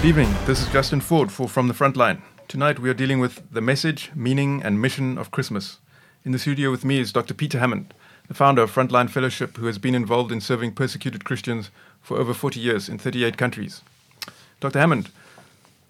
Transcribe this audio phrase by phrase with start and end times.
[0.00, 0.34] Good evening.
[0.46, 2.22] This is Justin Ford for From the Frontline.
[2.48, 5.76] Tonight we are dealing with the message, meaning, and mission of Christmas.
[6.24, 7.34] In the studio with me is Dr.
[7.34, 7.92] Peter Hammond,
[8.26, 11.70] the founder of Frontline Fellowship, who has been involved in serving persecuted Christians
[12.00, 13.82] for over 40 years in 38 countries.
[14.58, 14.78] Dr.
[14.78, 15.10] Hammond,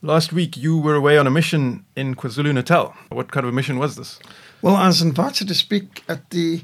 [0.02, 2.96] last week you were away on a mission in KwaZulu Natal.
[3.10, 4.18] What kind of a mission was this?
[4.60, 6.62] Well, I was invited to speak at the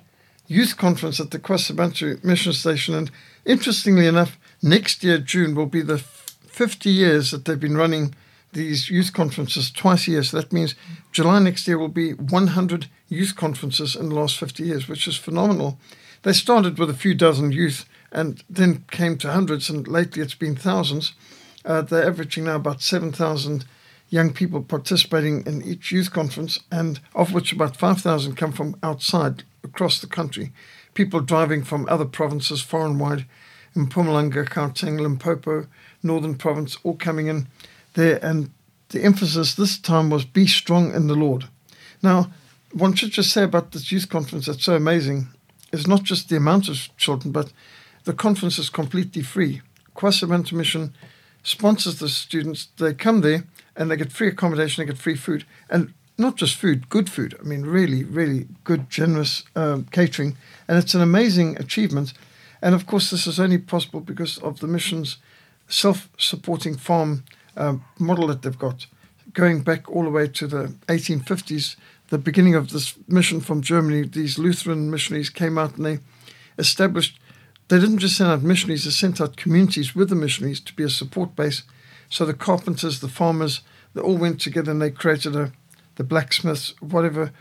[0.48, 3.08] youth conference at the KwaSizabantu mission station, and
[3.44, 6.04] interestingly enough, next year, June, will be the
[6.56, 8.14] 50 years that they've been running
[8.54, 10.22] these youth conferences twice a year.
[10.22, 10.74] So that means
[11.12, 15.18] July next year will be 100 youth conferences in the last 50 years, which is
[15.18, 15.78] phenomenal.
[16.22, 20.34] They started with a few dozen youth and then came to hundreds, and lately it's
[20.34, 21.12] been thousands.
[21.62, 23.66] Uh, they're averaging now about 7,000
[24.08, 29.42] young people participating in each youth conference, and of which about 5,000 come from outside
[29.62, 30.52] across the country.
[30.94, 33.26] People driving from other provinces far and wide
[33.74, 35.66] in Mpumalanga, Gauteng, Limpopo,
[36.06, 37.48] Northern Province, all coming in
[37.94, 38.18] there.
[38.22, 38.50] And
[38.90, 41.48] the emphasis this time was be strong in the Lord.
[42.02, 42.30] Now,
[42.72, 45.28] one should just say about this youth conference that's so amazing
[45.72, 47.52] is not just the amount of children, but
[48.04, 49.62] the conference is completely free.
[49.96, 50.94] KwaSizabantu Mission
[51.42, 52.68] sponsors the students.
[52.78, 53.44] They come there
[53.76, 57.34] and they get free accommodation, they get free food, and not just food, good food.
[57.38, 60.36] I mean, really, really good, generous um, catering.
[60.66, 62.14] And it's an amazing achievement.
[62.62, 65.18] And of course, this is only possible because of the mission's
[65.68, 67.24] self supporting farm
[67.56, 68.86] uh, model that they've got,
[69.32, 71.76] going back all the way to the 1850s.
[72.08, 75.98] The beginning of this mission from Germany, these Lutheran missionaries came out and they
[76.56, 77.18] established,
[77.68, 80.84] they didn't just send out missionaries, they sent out communities with the missionaries to be
[80.84, 81.64] a support base.
[82.08, 83.62] So the carpenters, the farmers,
[83.94, 85.52] they all went together and they created a,
[85.96, 87.32] the blacksmiths, whatever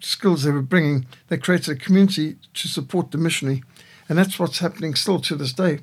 [0.00, 3.62] skills they were bringing, they created a community to support the missionary.
[4.08, 5.80] And that's what's happening still to this day.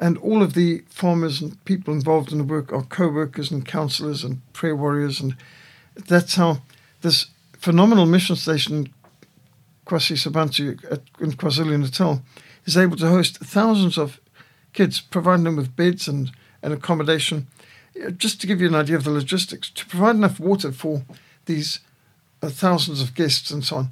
[0.00, 3.66] And all of the farmers and people involved in the work are co workers and
[3.66, 5.20] counselors and prayer warriors.
[5.20, 5.36] And
[5.94, 6.62] that's how
[7.02, 7.26] this
[7.58, 8.88] phenomenal mission station,
[9.86, 10.82] KwaSizabantu
[11.20, 12.22] in KwaZulu Natal,
[12.64, 14.18] is able to host thousands of
[14.72, 16.32] kids, providing them with beds and,
[16.62, 17.46] and accommodation.
[18.16, 21.02] Just to give you an idea of the logistics, to provide enough water for
[21.44, 21.80] these
[22.42, 23.90] uh, thousands of guests and so on,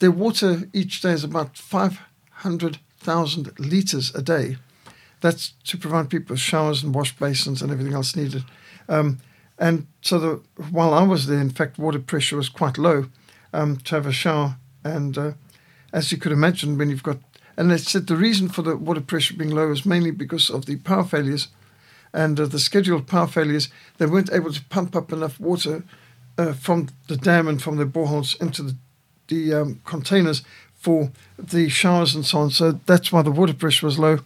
[0.00, 4.56] their water each day is about 500 thousand liters a day.
[5.20, 8.44] That's to provide people with showers and wash basins and everything else needed.
[8.88, 9.18] Um,
[9.58, 13.06] and so the, while I was there, in fact, water pressure was quite low
[13.52, 14.56] um, to have a shower.
[14.84, 15.32] And uh,
[15.92, 17.18] as you could imagine, when you've got,
[17.56, 20.66] and they said the reason for the water pressure being low is mainly because of
[20.66, 21.48] the power failures
[22.12, 23.68] and uh, the scheduled power failures.
[23.96, 25.82] They weren't able to pump up enough water
[26.38, 28.76] uh, from the dam and from the boreholes into the,
[29.28, 30.42] the um, containers
[30.74, 32.50] for the showers and so on.
[32.50, 34.20] So that's why the water pressure was low.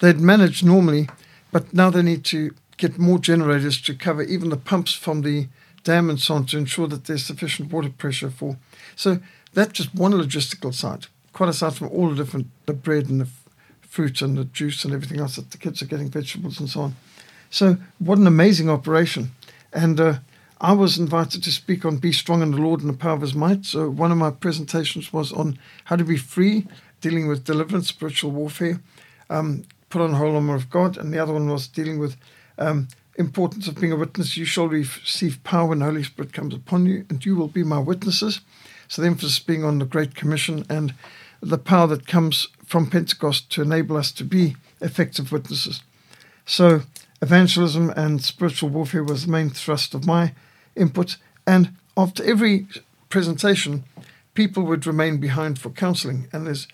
[0.00, 1.08] They'd managed normally,
[1.52, 5.48] but now they need to get more generators to cover even the pumps from the
[5.84, 8.56] dam and so on to ensure that there's sufficient water pressure for.
[8.96, 9.20] So
[9.52, 13.28] that's just one logistical side, quite aside from all the different the bread and the
[13.80, 16.80] fruit and the juice and everything else that the kids are getting, vegetables and so
[16.80, 16.96] on.
[17.50, 19.30] So what an amazing operation!
[19.72, 20.18] And uh,
[20.60, 23.20] I was invited to speak on Be Strong in the Lord and the Power of
[23.20, 23.66] His Might.
[23.66, 26.66] So, one of my presentations was on how to be free,
[27.00, 28.80] dealing with deliverance, spiritual warfare,
[29.30, 30.98] um, put on whole armor of God.
[30.98, 32.16] And the other one was dealing with
[32.58, 34.36] um, importance of being a witness.
[34.36, 37.62] You shall receive power when the Holy Spirit comes upon you, and you will be
[37.62, 38.40] my witnesses.
[38.88, 40.94] So, the emphasis being on the Great Commission and
[41.40, 45.80] the power that comes from Pentecost to enable us to be effective witnesses.
[46.44, 46.82] So,
[47.22, 50.34] evangelism and spiritual warfare was the main thrust of my
[50.74, 51.18] input.
[51.46, 52.66] And after every
[53.10, 53.84] presentation,
[54.34, 56.26] people would remain behind for counselling.
[56.32, 56.66] And there's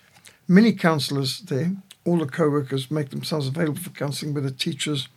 [0.47, 1.75] many counsellors there.
[2.05, 5.07] All the co-workers make themselves available for counselling, whether teachers,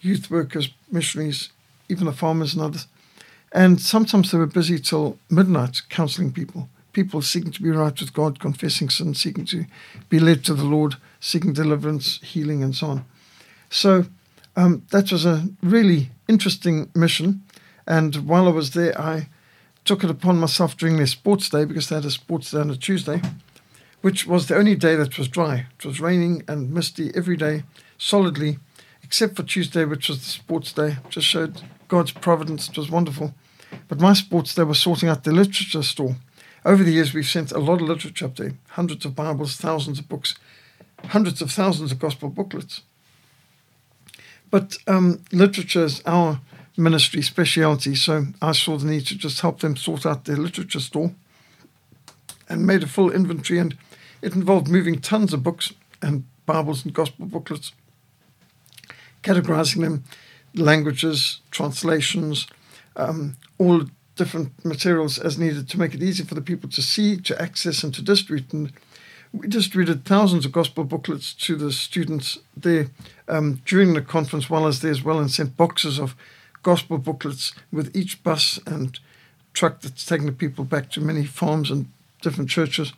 [0.00, 1.50] youth workers, missionaries,
[1.88, 2.86] even the farmers and others.
[3.52, 6.68] And sometimes they were busy till midnight counselling people.
[6.92, 9.66] People seeking to be right with God, confessing sin, seeking to
[10.08, 13.04] be led to the Lord, seeking deliverance, healing, and so on.
[13.70, 14.06] So
[14.56, 17.42] um, that was a really interesting mission.
[17.86, 19.28] And while I was there, I
[19.84, 22.70] took it upon myself during their sports day because they had a sports day on
[22.70, 23.22] a Tuesday,
[24.06, 25.66] which was the only day that was dry.
[25.80, 27.64] It was raining and misty every day,
[27.98, 28.60] solidly,
[29.02, 30.98] except for Tuesday, which was the sports day.
[31.08, 32.68] Just showed God's providence.
[32.68, 33.34] It was wonderful.
[33.88, 36.14] But my sports day was sorting out the literature store.
[36.64, 39.98] Over the years, we've sent a lot of literature up there hundreds of Bibles, thousands
[39.98, 40.36] of books,
[41.06, 42.82] hundreds of thousands of gospel booklets.
[44.52, 46.40] But um, literature is our
[46.76, 50.78] ministry speciality, so I saw the need to just help them sort out their literature
[50.78, 51.10] store
[52.48, 53.58] and made a full inventory.
[53.58, 53.76] And
[54.22, 55.72] it involved moving tons of books
[56.02, 57.72] and Bibles and gospel booklets,
[59.22, 60.04] categorizing them.
[60.56, 62.46] languages, translations,
[62.96, 63.84] um, all
[64.16, 67.84] different materials as needed to make it easy for the people to see, to access,
[67.84, 68.52] and to distribute.
[68.52, 68.72] And
[69.32, 72.88] we distributed thousands of gospel booklets to the students there
[73.28, 76.14] um, during the conference while I was there as well, and sent boxes of
[76.62, 78.98] gospel booklets with each bus and
[79.52, 81.86] truck that's taking the people back to many farms and
[82.22, 82.92] different churches,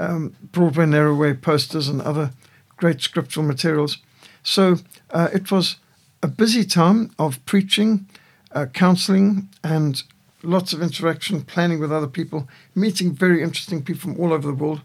[0.00, 2.32] um, Broadway, Narrowway posters, and other
[2.76, 3.98] great scriptural materials.
[4.42, 4.76] So
[5.10, 5.76] uh, it was
[6.22, 8.06] a busy time of preaching,
[8.52, 10.02] uh, counseling, and
[10.42, 14.54] lots of interaction, planning with other people, meeting very interesting people from all over the
[14.54, 14.80] world.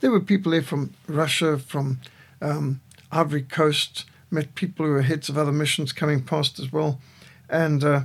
[0.00, 2.00] There were people there from Russia, from
[2.40, 7.00] um, Ivory Coast, met people who were heads of other missions coming past as well,
[7.48, 8.04] and a uh,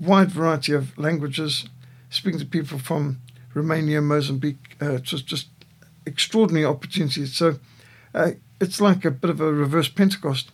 [0.00, 1.66] wide variety of languages,
[2.10, 3.20] speaking to people from
[3.54, 4.76] Romania, Mozambique.
[4.80, 5.48] Uh, was just
[6.06, 7.34] extraordinary opportunities.
[7.36, 7.58] So
[8.14, 10.50] uh, it's like a bit of a reverse Pentecost,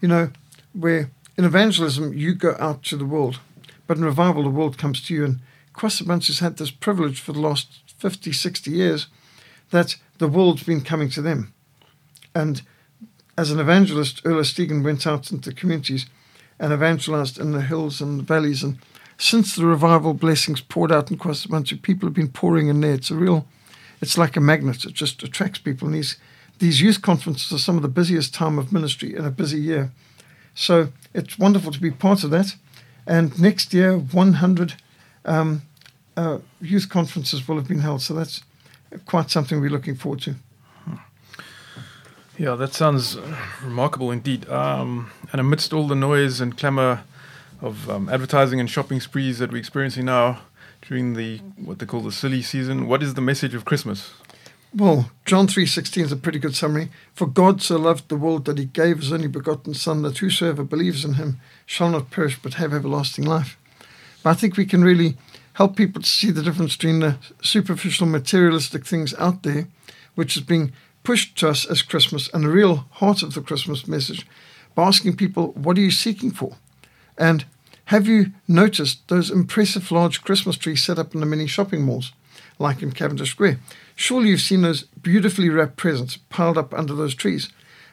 [0.00, 0.30] you know,
[0.72, 3.38] where in evangelism you go out to the world
[3.88, 5.24] but in revival, the world comes to you.
[5.24, 5.40] And
[5.74, 9.08] Kwasabans has had this privilege for the last 50, 60 years
[9.70, 11.52] that the world's been coming to them.
[12.34, 12.62] And
[13.36, 16.06] as an evangelist, Erlo Stegen went out into the communities
[16.60, 18.62] and evangelized in the hills and the valleys.
[18.62, 18.78] And
[19.18, 22.94] since the revival blessings poured out in Kwasabans, people have been pouring in there.
[22.94, 23.46] It's a real,
[24.00, 24.84] it's like a magnet.
[24.84, 25.88] It just attracts people.
[25.88, 26.16] And these,
[26.60, 29.90] these youth conferences are some of the busiest time of ministry in a busy year.
[30.54, 32.54] So it's wonderful to be part of that.
[33.06, 34.74] And next year, 100
[35.24, 35.62] um,
[36.16, 38.02] uh, youth conferences will have been held.
[38.02, 38.42] So that's
[39.06, 40.36] quite something we're looking forward to.
[42.36, 43.18] Yeah, that sounds
[43.64, 44.48] remarkable indeed.
[44.48, 47.00] Um, and amidst all the noise and clamour
[47.60, 50.40] of um, advertising and shopping sprees that we're experiencing now
[50.82, 54.12] during the what they call the silly season, what is the message of Christmas?
[54.74, 56.90] Well, John 3.16 is a pretty good summary.
[57.14, 60.62] For God so loved the world that he gave his only begotten Son, that whosoever
[60.62, 63.58] believes in him shall not perish but have everlasting life.
[64.22, 65.16] But I think we can really
[65.54, 69.68] help people to see the difference between the superficial materialistic things out there,
[70.14, 70.72] which is being
[71.02, 74.26] pushed to us as Christmas, and the real heart of the Christmas message
[74.74, 76.56] by asking people, what are you seeking for?
[77.18, 77.44] And
[77.86, 82.12] have you noticed those impressive large Christmas trees set up in the many shopping malls,
[82.58, 83.58] like in Cavendish Square?
[83.96, 87.48] Surely you've seen those beautifully wrapped presents piled up under those trees.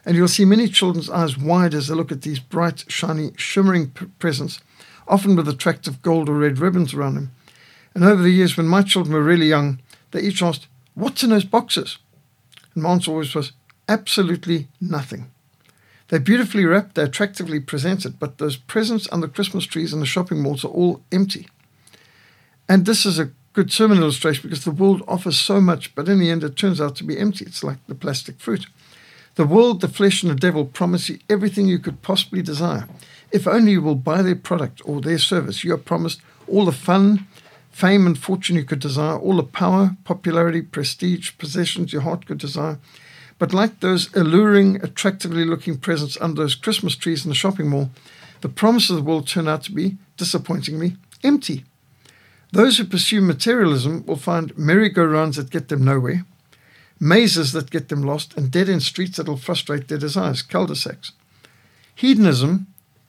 [0.06, 3.90] And you'll see many children's eyes wide as they look at these bright, shiny, shimmering
[3.90, 4.60] p- presents,
[5.08, 7.32] often with attractive gold or red ribbons around them.
[7.96, 9.80] And over the years, when my children were really young,
[10.12, 11.98] they each asked, What's in those boxes?
[12.76, 13.54] And my answer always was,
[13.90, 15.32] Absolutely nothing.
[16.08, 20.42] They're beautifully wrapped, they're attractively presented, but those presents under Christmas trees in the shopping
[20.42, 21.48] malls are all empty.
[22.70, 26.20] And this is a good sermon illustration because the world offers so much, but in
[26.20, 27.46] the end it turns out to be empty.
[27.46, 28.68] It's like the plastic fruit.
[29.36, 32.88] The world, the flesh, and the devil promise you everything you could possibly desire.
[33.32, 36.72] If only you will buy their product or their service, you are promised all the
[36.72, 37.28] fun,
[37.72, 42.38] fame, and fortune you could desire, all the power, popularity, prestige, possessions your heart could
[42.38, 42.80] desire.
[43.38, 47.90] But like those alluring, attractively looking presents under those Christmas trees in the shopping mall,
[48.42, 51.66] the promises world turn out to be, disappointingly, empty.
[52.52, 56.26] Those who pursue materialism will find merry-go-rounds that get them nowhere,
[57.00, 61.12] mazes that get them lost, and dead-end streets that will frustrate their desires, cul-de-sacs.
[61.94, 62.68] Hedonism,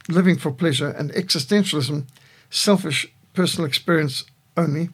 [0.09, 2.07] living for pleasure, and existentialism,
[2.51, 4.25] selfish personal experience
[4.57, 4.91] only,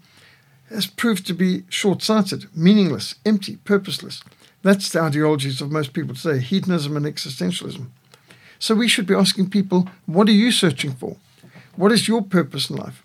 [0.68, 4.22] has proved to be short-sighted, meaningless, empty, purposeless.
[4.62, 7.88] That's the ideologies of most people today, hedonism and existentialism.
[8.58, 11.16] So we should be asking people, what are you searching for?
[11.74, 13.02] What is your purpose in life?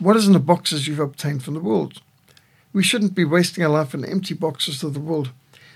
[0.00, 2.02] What is in the boxes you've obtained from the world?
[2.72, 5.30] We shouldn't be wasting our life in empty boxes of the world.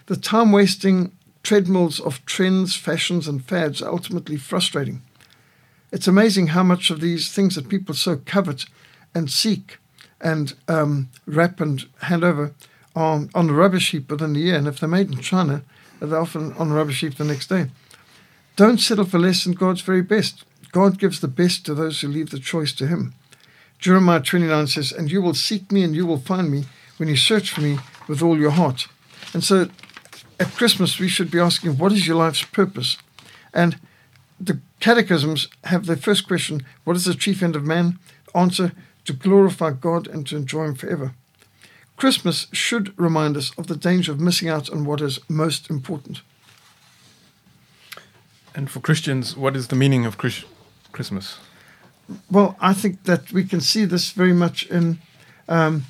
[0.06, 5.02] The time wasting treadmills of trends, fashions, and fads are ultimately frustrating.
[5.92, 8.66] It's amazing how much of these things that people so covet
[9.14, 9.78] and seek
[10.20, 12.52] and um, wrap and hand over
[12.94, 14.56] on the rubbish heap within the year.
[14.56, 15.62] And if they're made in China,
[16.00, 17.66] they're often on the rubbish heap the next day.
[18.56, 20.44] Don't settle for less than God's very best.
[20.72, 23.14] God gives the best to those who leave the choice to Him.
[23.78, 26.64] Jeremiah 29 says, And you will seek me and you will find me
[26.98, 27.78] when you search for me
[28.08, 28.86] with all your heart.
[29.32, 29.68] And so
[30.38, 32.98] at Christmas, we should be asking, What is your life's purpose?
[33.52, 33.78] And
[34.38, 37.98] the catechisms have their first question What is the chief end of man?
[38.34, 38.72] Answer
[39.04, 41.14] to glorify God and to enjoy Him forever.
[42.00, 46.22] Christmas should remind us of the danger of missing out on what is most important.
[48.54, 51.36] And for Christians, what is the meaning of Christmas?
[52.30, 54.98] Well, I think that we can see this very much in
[55.46, 55.84] um,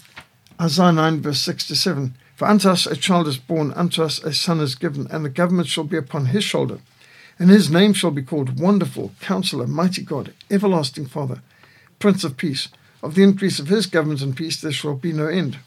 [0.61, 2.17] Isaiah 9, verse 6 to 7.
[2.35, 5.31] For unto us a child is born, unto us a son is given, and the
[5.31, 6.81] government shall be upon his shoulder.
[7.39, 11.41] And his name shall be called Wonderful, Counselor, Mighty God, Everlasting Father,
[12.01, 12.67] Prince of Peace.
[13.01, 15.59] Of the increase of his government and peace there shall be no end.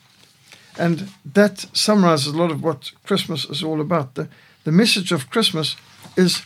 [0.77, 4.15] And that summarizes a lot of what Christmas is all about.
[4.15, 4.27] The,
[4.63, 5.75] the message of Christmas
[6.18, 6.46] is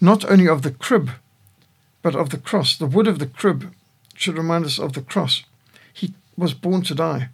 [0.00, 1.10] not only of the crib,
[2.02, 2.76] but of the cross.
[2.76, 3.72] The wood of the crib
[4.14, 5.44] should remind us of the cross.
[5.92, 7.28] He was born to die.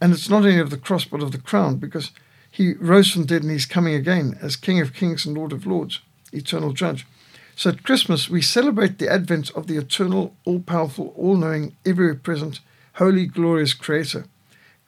[0.00, 2.10] And it's not only of the cross, but of the crown, because
[2.50, 5.66] he rose from dead and he's coming again as King of Kings and Lord of
[5.66, 6.00] Lords,
[6.32, 7.06] eternal judge.
[7.54, 12.14] So at Christmas, we celebrate the advent of the eternal, all powerful, all knowing, everywhere
[12.14, 12.60] present,
[12.94, 14.26] holy, glorious Creator.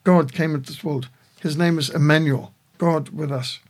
[0.05, 1.09] God came into this world.
[1.41, 3.61] His name is Emmanuel, God with us.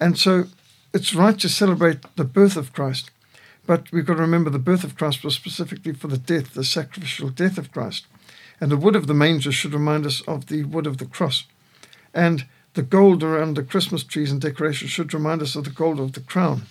[0.00, 0.46] And so
[0.92, 3.10] it's right to celebrate the birth of Christ,
[3.66, 6.64] but we've got to remember the birth of Christ was specifically for the death, the
[6.64, 8.06] sacrificial death of Christ.
[8.60, 11.44] And the wood of the manger should remind us of the wood of the cross.
[12.14, 16.00] And the gold around the Christmas trees and decorations should remind us of the gold
[16.00, 16.62] of the crown,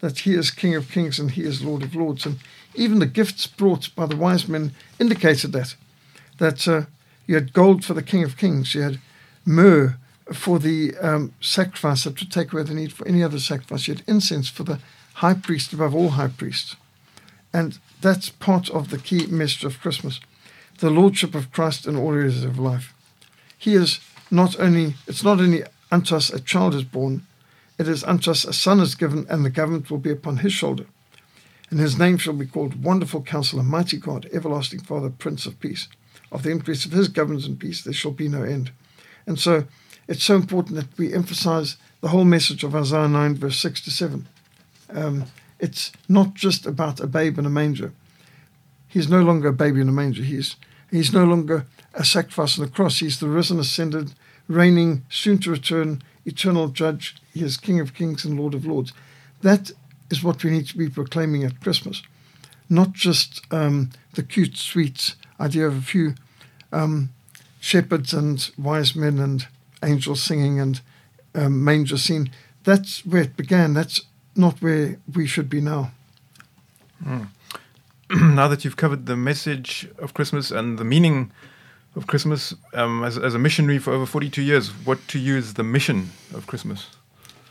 [0.00, 2.26] that he is King of kings and he is Lord of lords.
[2.26, 2.38] And
[2.74, 5.74] even the gifts brought by the wise men indicated that,
[6.38, 6.82] that uh,
[7.26, 9.00] you had gold for the King of kings, you had
[9.44, 9.96] myrrh
[10.32, 13.94] for the um, sacrifice that would take away the need for any other sacrifice, you
[13.94, 14.78] had incense for the
[15.14, 16.76] high priest above all high priests.
[17.52, 20.20] And that's part of the key message of Christmas
[20.78, 22.92] the Lordship of Christ in all areas of life.
[23.56, 24.00] He is
[24.32, 25.62] not only, it's not only
[25.92, 27.24] unto us a child is born,
[27.78, 30.52] it is unto us a son is given, and the government will be upon his
[30.52, 30.86] shoulder.
[31.70, 35.86] And his name shall be called Wonderful Counselor, Mighty God, Everlasting Father, Prince of Peace.
[36.32, 38.72] Of the increase of his government and peace there shall be no end.
[39.26, 39.64] And so
[40.08, 43.90] it's so important that we emphasize the whole message of Isaiah 9, verse 6 to
[43.92, 44.26] 7.
[44.90, 45.26] Um,
[45.60, 47.92] it's not just about a babe in a manger.
[48.88, 50.22] He's no longer a baby in a manger.
[50.22, 50.56] He's
[50.92, 52.98] He's no longer a sacrifice on the cross.
[52.98, 54.12] He's the risen, ascended,
[54.46, 57.16] reigning, soon to return, eternal judge.
[57.32, 58.92] He is King of kings and Lord of lords.
[59.40, 59.70] That
[60.10, 62.02] is what we need to be proclaiming at Christmas,
[62.68, 66.14] not just um, the cute, sweet idea of a few
[66.72, 67.10] um,
[67.60, 69.46] shepherds and wise men and
[69.82, 70.80] angels singing and
[71.34, 72.30] um, manger scene.
[72.64, 73.74] That's where it began.
[73.74, 74.00] That's
[74.36, 75.90] not where we should be now.
[77.04, 77.28] Mm.
[78.34, 81.32] now that you've covered the message of Christmas and the meaning
[81.96, 85.54] of Christmas um, as, as a missionary for over 42 years, what to you is
[85.54, 86.88] the mission of Christmas?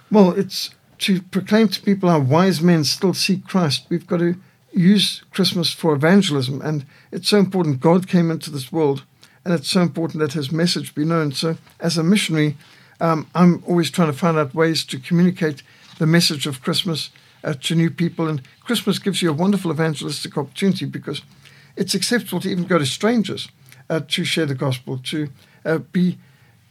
[0.10, 3.86] Well, it's to proclaim to people how wise men still seek Christ.
[3.90, 4.36] We've got to
[4.72, 7.80] use Christmas for evangelism, and it's so important.
[7.80, 9.04] God came into this world,
[9.44, 11.32] and it's so important that his message be known.
[11.32, 12.58] So, as a missionary,
[13.00, 15.64] um, I'm always trying to find out ways to communicate
[15.98, 17.10] the message of Christmas
[17.44, 18.28] uh, to new people.
[18.28, 21.22] And Christmas gives you a wonderful evangelistic opportunity because
[21.76, 23.50] it's acceptable to even go to strangers
[23.90, 25.30] uh, to share the gospel, to
[25.66, 26.18] uh, be.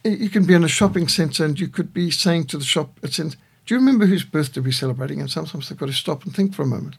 [0.02, 2.98] You can be in a shopping centre and you could be saying to the shop
[3.02, 3.34] "Do
[3.66, 6.62] you remember whose birthday we're celebrating?" And sometimes they've got to stop and think for
[6.62, 6.96] a moment.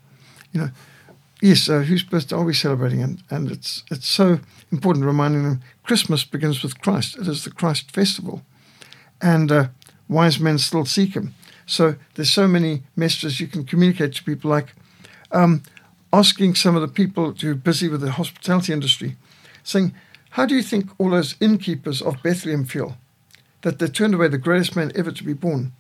[0.52, 0.70] You know,
[1.42, 3.02] yes, uh, whose birthday are we celebrating?
[3.02, 4.40] And and it's it's so
[4.72, 7.18] important reminding them Christmas begins with Christ.
[7.18, 8.42] It is the Christ festival,
[9.22, 9.68] and uh,
[10.08, 11.34] wise men still seek Him.
[11.66, 14.74] So there's so many messages you can communicate to people, like
[15.32, 15.64] um,
[16.12, 19.16] asking some of the people who are busy with the hospitality industry,
[19.64, 19.94] saying,
[20.32, 22.98] "How do you think all those innkeepers of Bethlehem feel
[23.62, 25.72] that they turned away the greatest man ever to be born?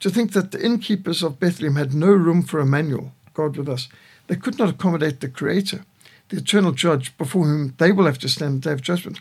[0.00, 3.88] To think that the innkeepers of Bethlehem had no room for Emmanuel, God with us,
[4.30, 5.84] they could not accommodate the Creator,
[6.28, 9.18] the eternal Judge, before whom they will have to stand the day of judgment.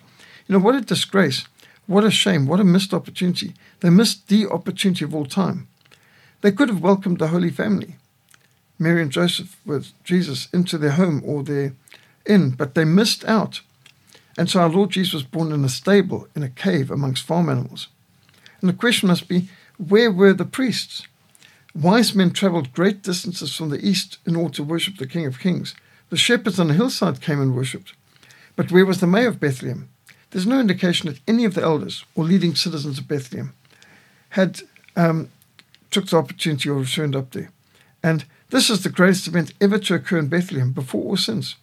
[0.48, 1.46] You know what a disgrace."
[1.88, 2.46] What a shame.
[2.46, 3.56] What a missed opportunity.
[3.80, 5.68] They missed the opportunity of all time.
[6.42, 7.96] They could have welcomed the Holy Family,
[8.78, 11.74] Mary and Joseph with Jesus, into their home or their
[12.28, 13.62] inn, but they missed out.
[14.38, 17.50] And so our Lord Jesus was born in a stable, in a cave amongst farm
[17.50, 17.88] animals.
[18.62, 19.50] And the question must be
[19.80, 21.08] where were the priests?
[21.76, 25.40] Wise men traveled great distances from the east in order to worship the King of
[25.40, 25.76] Kings.
[26.10, 27.94] The shepherds on the hillside came and worshipped.
[28.56, 29.90] But where was the mayor of Bethlehem?
[30.32, 33.54] There's no indication that any of the elders or leading citizens of Bethlehem
[34.30, 34.62] had
[34.96, 35.30] um,
[35.92, 37.52] took the opportunity or returned up there.
[38.04, 41.56] And this is the greatest event ever to occur in Bethlehem, before or since.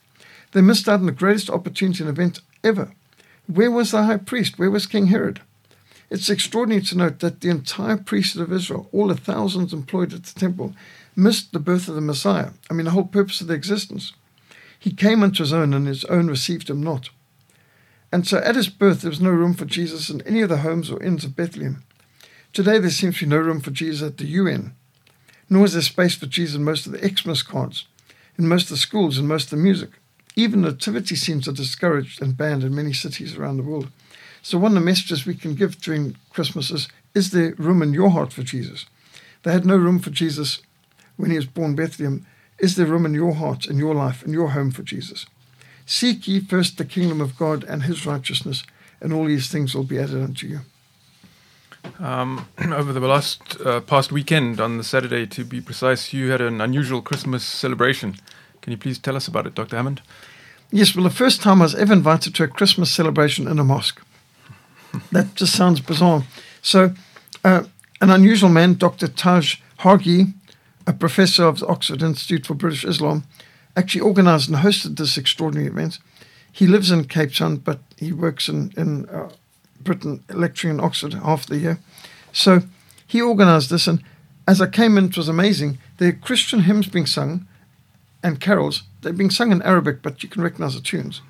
[0.53, 2.93] They missed out on the greatest opportunity and event ever.
[3.47, 4.59] Where was the high priest?
[4.59, 5.41] Where was King Herod?
[6.09, 10.23] It's extraordinary to note that the entire priesthood of Israel, all the thousands employed at
[10.23, 10.75] the temple,
[11.17, 12.51] missed the birth of the Messiah.
[12.71, 14.13] I mean, the whole purpose of their existence.
[14.79, 17.11] He came unto his own, and his own received him not.
[18.13, 20.59] And so at his birth, there was no room for Jesus in any of the
[20.59, 21.83] homes or inns of Bethlehem.
[22.53, 24.75] Today, there seems to be no room for Jesus at the UN,
[25.51, 27.87] nor is there space for Jesus in most of the Xmas cards,
[28.39, 29.91] in most of the schools, in most of the music.
[30.37, 33.91] Even nativity scenes are discouraged and banned in many cities around the world.
[34.47, 37.93] So, one of the messages we can give during Christmas is Is there room in
[37.93, 38.87] your heart for Jesus?
[39.43, 40.61] They had no room for Jesus
[41.17, 42.25] when he was born in Bethlehem,
[42.57, 45.27] is there room in your heart, in your life, in your home for Jesus?
[45.85, 48.63] Seek ye first the kingdom of God and his righteousness,
[49.01, 50.61] and all these things will be added unto you.
[51.99, 56.41] Um, over the last uh, past weekend, on the Saturday to be precise, you had
[56.41, 58.15] an unusual Christmas celebration.
[58.63, 59.75] Can you please tell us about it, Dr.
[59.75, 60.03] Hammond?
[60.71, 63.65] Yes, well, the first time I was ever invited to a Christmas celebration in a
[63.65, 64.06] mosque.
[65.13, 66.25] That just sounds bizarre.
[66.63, 66.95] So,
[67.45, 67.65] uh,
[68.01, 69.09] an unusual man, Dr.
[69.09, 70.35] Taj Hargey,
[70.87, 73.25] a professor of the Oxford Institute for British Islam,
[73.77, 75.99] actually organized and hosted this extraordinary event.
[76.51, 79.31] He lives in Cape Town, but he works in, in uh,
[79.81, 81.79] Britain, lecturing in Oxford half the year.
[82.33, 82.63] So
[83.07, 84.03] he organized this, and
[84.49, 85.79] as I came in, it was amazing.
[85.99, 87.47] There are Christian hymns being sung
[88.23, 88.83] and carols.
[89.03, 91.21] They're being sung in Arabic, but you can recognize the tunes.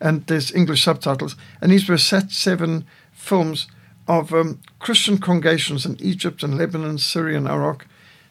[0.00, 1.36] And there's English subtitles.
[1.60, 3.66] And these were set seven films
[4.06, 7.86] of um, Christian congregations in Egypt and Lebanon, Syria, and Iraq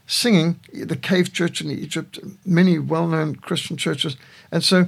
[0.07, 4.17] singing the cave church in Egypt, many well known Christian churches.
[4.51, 4.87] And so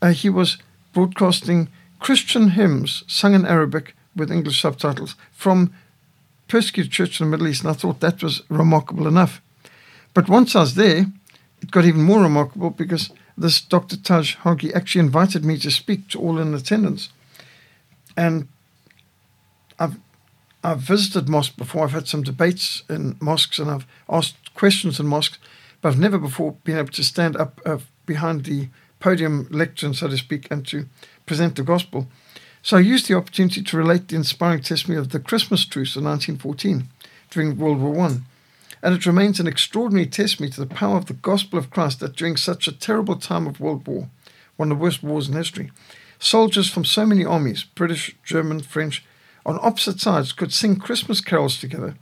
[0.00, 0.58] uh, he was
[0.92, 1.68] broadcasting
[2.00, 5.74] Christian hymns sung in Arabic with English subtitles from
[6.48, 7.62] persecuted church in the Middle East.
[7.62, 9.40] And I thought that was remarkable enough.
[10.12, 11.06] But once I was there,
[11.60, 13.96] it got even more remarkable because this Dr.
[13.96, 17.10] Taj Hargey actually invited me to speak to all in attendance.
[18.16, 18.48] And
[19.78, 19.96] I've
[20.62, 21.84] I've visited mosques before.
[21.84, 25.38] I've had some debates in mosques and I've asked questions in mosques,
[25.82, 30.08] but I've never before been able to stand up uh, behind the podium lectern, so
[30.08, 30.86] to speak, and to
[31.26, 32.08] present the gospel.
[32.62, 36.04] So I used the opportunity to relate the inspiring testimony of the Christmas truce in
[36.04, 36.88] 1914
[37.28, 38.24] during World War One.
[38.84, 42.14] And it remains an extraordinary testimony to the power of the gospel of Christ that
[42.14, 44.10] during such a terrible time of World War,
[44.56, 45.72] one of the worst wars in history,
[46.18, 49.02] soldiers from so many armies, British, German, French,
[49.46, 51.94] on opposite sides could sing Christmas carols together,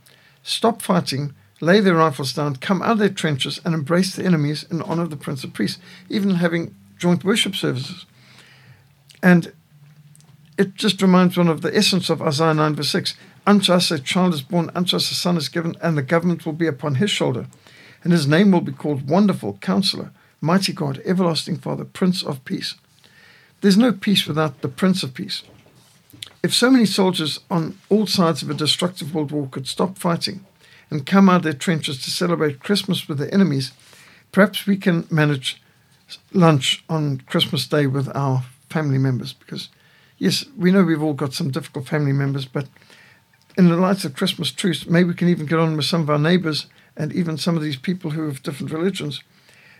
[0.43, 4.65] stop fighting, lay their rifles down, come out of their trenches, and embrace their enemies
[4.69, 5.77] in honor of the Prince of Peace,
[6.09, 8.05] even having joint worship services.
[9.21, 9.53] And
[10.57, 13.15] it just reminds one of the essence of Isaiah 9, verse 6.
[13.45, 16.45] Unto us a child is born, unto us a son is given, and the government
[16.45, 17.47] will be upon his shoulder.
[18.03, 22.75] And his name will be called Wonderful, Counselor, Mighty God, Everlasting Father, Prince of Peace.
[23.61, 25.43] There's no peace without the Prince of Peace.
[26.41, 30.45] If so many soldiers on all sides of a destructive world war could stop fighting
[30.89, 33.71] and come out of their trenches to celebrate Christmas with their enemies,
[34.33, 35.61] perhaps we can manage
[36.33, 39.31] lunch on Christmas Day with our family members.
[39.31, 39.69] Because,
[40.17, 42.67] yes, we know we've all got some difficult family members, but
[43.57, 46.09] in the light of Christmas truce, maybe we can even get on with some of
[46.09, 49.21] our neighbors and even some of these people who have different religions.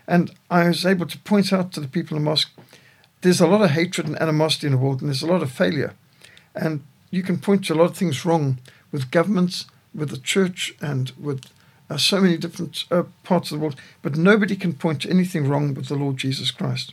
[0.06, 2.50] And I was able to point out to the people in the mosque
[3.24, 5.50] there's a lot of hatred and animosity in the world, and there's a lot of
[5.50, 5.94] failure.
[6.54, 8.58] And you can point to a lot of things wrong
[8.92, 11.46] with governments, with the church, and with
[11.88, 15.48] uh, so many different uh, parts of the world, but nobody can point to anything
[15.48, 16.92] wrong with the Lord Jesus Christ.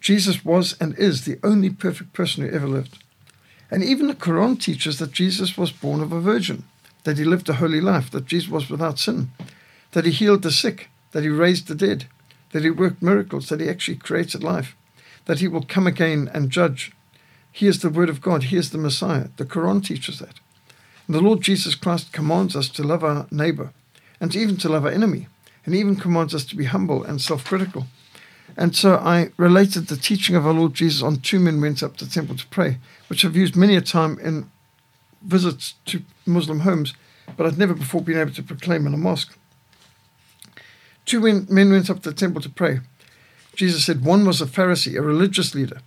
[0.00, 3.02] Jesus was and is the only perfect person who ever lived.
[3.70, 6.64] And even the Quran teaches that Jesus was born of a virgin,
[7.04, 9.30] that he lived a holy life, that Jesus was without sin,
[9.92, 12.06] that he healed the sick, that he raised the dead,
[12.52, 14.76] that he worked miracles, that he actually created life,
[15.26, 16.92] that he will come again and judge
[17.52, 18.44] he is the Word of God.
[18.44, 19.28] He is the Messiah.
[19.36, 20.40] The Quran teaches that.
[21.06, 23.72] And the Lord Jesus Christ commands us to love our neighbor
[24.20, 25.28] and even to love our enemy,
[25.64, 27.86] and even commands us to be humble and self critical.
[28.60, 31.96] And so I related the teaching of our Lord Jesus on two men went up
[31.96, 32.76] to the temple to pray,
[33.08, 34.50] which I've used many a time in
[35.22, 36.92] visits to Muslim homes,
[37.38, 39.34] but I'd never before been able to proclaim in a mosque.
[41.06, 42.80] Two men went up to the temple to pray.
[43.56, 45.80] Jesus said one was a Pharisee, a religious leader,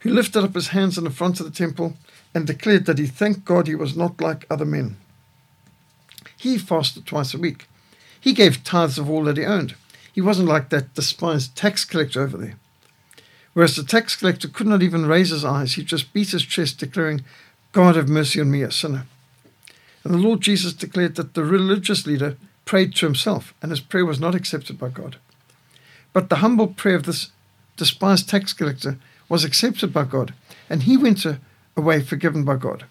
[0.00, 1.96] who lifted up his hands in the front of the temple
[2.34, 4.98] and declared that he thanked God he was not like other men.
[6.36, 7.66] He fasted twice a week.
[8.20, 9.76] He gave tithes of all that he owned.
[10.18, 12.56] He wasn't like that despised tax collector over there.
[13.52, 16.80] Whereas the tax collector could not even raise his eyes, he just beat his chest,
[16.80, 17.24] declaring,
[17.70, 19.06] God have mercy on me, a sinner.
[20.02, 24.04] And the Lord Jesus declared that the religious leader prayed to himself, and his prayer
[24.04, 25.18] was not accepted by God.
[26.12, 27.30] But the humble prayer of this
[27.76, 30.34] despised tax collector was accepted by God,
[30.68, 31.24] and he went
[31.76, 32.86] away forgiven by God.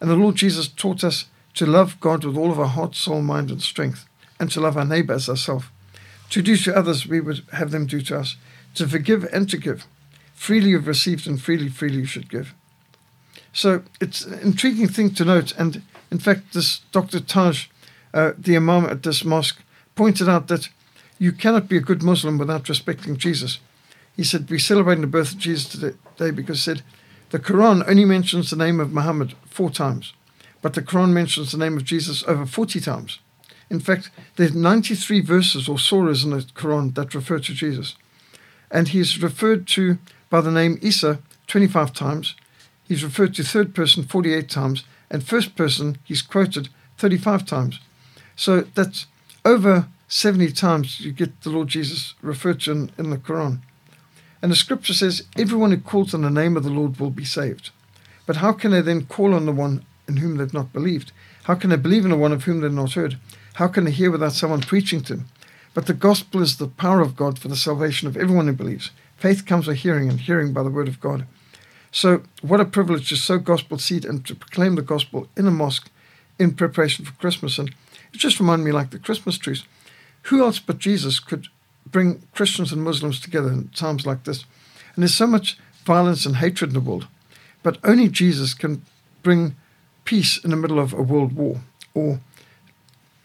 [0.00, 3.20] And the Lord Jesus taught us to love God with all of our heart, soul,
[3.20, 4.06] mind, and strength,
[4.38, 5.64] and to love our neighbor as ourselves.
[6.32, 8.36] To do to others, we would have them do to us.
[8.74, 9.86] To forgive and to give.
[10.34, 12.54] Freely you've received, and freely, freely you should give.
[13.52, 15.52] So it's an intriguing thing to note.
[15.58, 17.20] And in fact, this Dr.
[17.20, 17.66] Taj,
[18.14, 19.62] uh, the Imam at this mosque,
[19.94, 20.68] pointed out that
[21.18, 23.58] you cannot be a good Muslim without respecting Jesus.
[24.16, 26.82] He said, We're celebrating the birth of Jesus today because he said,
[27.32, 30.12] the Quran only mentions the name of Muhammad four times,
[30.60, 33.20] but the Quran mentions the name of Jesus over 40 times.
[33.72, 37.96] In fact, there's 93 verses or surahs in the Quran that refer to Jesus.
[38.70, 39.96] And he's referred to
[40.28, 42.34] by the name Isa 25 times.
[42.86, 44.84] He's referred to third person 48 times.
[45.10, 47.80] And first person, he's quoted 35 times.
[48.36, 49.06] So that's
[49.42, 53.60] over 70 times you get the Lord Jesus referred to in, in the Quran.
[54.42, 57.24] And the scripture says, Everyone who calls on the name of the Lord will be
[57.24, 57.70] saved.
[58.26, 61.10] But how can they then call on the one in whom they've not believed?
[61.44, 63.18] How can they believe in the one of whom they've not heard?
[63.54, 65.28] How can they hear without someone preaching to them?
[65.74, 68.90] But the gospel is the power of God for the salvation of everyone who believes.
[69.16, 71.26] Faith comes by hearing, and hearing by the word of God.
[71.90, 75.50] So, what a privilege to sow gospel seed and to proclaim the gospel in a
[75.50, 75.90] mosque
[76.38, 77.58] in preparation for Christmas.
[77.58, 79.64] And it just reminded me like the Christmas trees.
[80.22, 81.48] Who else but Jesus could
[81.86, 84.44] bring Christians and Muslims together in times like this?
[84.94, 87.08] And there's so much violence and hatred in the world.
[87.62, 88.82] But only Jesus can
[89.22, 89.56] bring
[90.04, 91.60] peace in the middle of a world war
[91.94, 92.20] or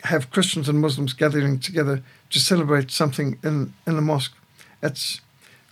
[0.08, 4.34] have Christians and Muslims gathering together to celebrate something in, in the mosque.
[4.82, 5.22] It's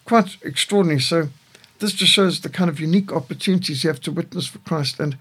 [0.06, 1.02] quite extraordinary.
[1.02, 1.30] So,
[1.80, 5.00] this just shows the kind of unique opportunities you have to witness for Christ.
[5.00, 5.18] And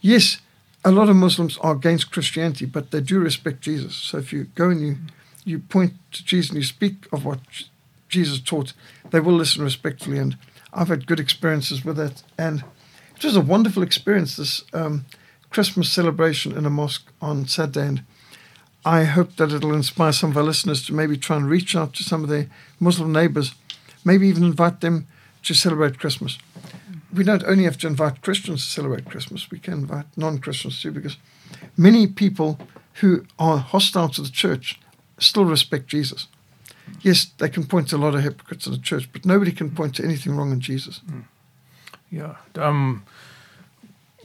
[0.00, 0.38] yes,
[0.84, 3.94] a lot of Muslims are against Christianity, but they do respect Jesus.
[3.96, 4.96] So, if you go and you,
[5.44, 7.40] you point to Jesus and you speak of what
[8.08, 8.72] Jesus taught,
[9.10, 10.18] they will listen respectfully.
[10.18, 10.36] And
[10.72, 12.22] I've had good experiences with that.
[12.38, 12.64] And
[13.16, 15.04] it was a wonderful experience, this um,
[15.50, 17.86] Christmas celebration in a mosque on Saturday.
[17.86, 18.04] And
[18.84, 21.92] I hope that it'll inspire some of our listeners to maybe try and reach out
[21.94, 22.46] to some of their
[22.78, 23.54] Muslim neighbors,
[24.04, 25.06] maybe even invite them
[25.42, 26.38] to celebrate Christmas.
[27.12, 30.80] We don't only have to invite Christians to celebrate Christmas, we can invite non Christians
[30.80, 31.16] too, because
[31.76, 32.58] many people
[32.94, 34.80] who are hostile to the church
[35.18, 36.28] still respect Jesus.
[37.02, 39.70] Yes, they can point to a lot of hypocrites in the church, but nobody can
[39.70, 41.00] point to anything wrong in Jesus.
[41.08, 41.24] Mm.
[42.10, 42.36] Yeah.
[42.56, 43.04] Um,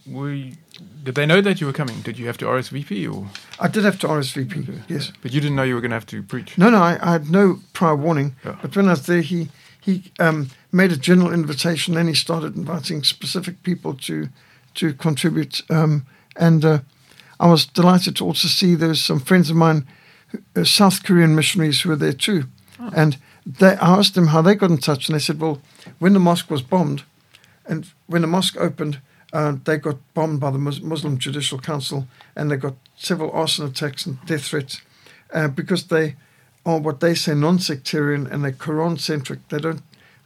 [0.07, 0.55] we
[1.03, 2.01] did they know that you were coming?
[2.01, 3.27] Did you have to RSVP or?
[3.59, 4.69] I did have to RSVP.
[4.69, 4.81] Okay.
[4.87, 6.57] Yes, but you didn't know you were going to have to preach.
[6.57, 8.35] No, no, I, I had no prior warning.
[8.43, 11.95] But when I was there, he he um, made a general invitation.
[11.95, 14.29] Then he started inviting specific people to
[14.75, 15.61] to contribute.
[15.69, 16.79] Um, and uh,
[17.39, 19.87] I was delighted to also see there there's some friends of mine,
[20.55, 22.45] uh, South Korean missionaries, who were there too.
[22.79, 22.91] Oh.
[22.95, 25.61] And they I asked them how they got in touch, and they said, well,
[25.99, 27.03] when the mosque was bombed,
[27.65, 28.99] and when the mosque opened
[29.33, 34.05] uh, they got bombed by the Muslim Judicial Council and they got several arson attacks
[34.05, 34.81] and death threats
[35.33, 36.15] uh, because they
[36.65, 39.47] are what they say non sectarian and they're Quran centric.
[39.49, 39.81] They don't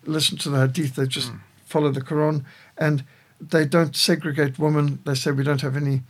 [0.05, 1.39] listen to the Hadith, they just mm.
[1.65, 2.45] follow the Quran
[2.77, 3.03] and
[3.41, 4.99] they don't segregate women.
[5.05, 6.03] They say we don't have any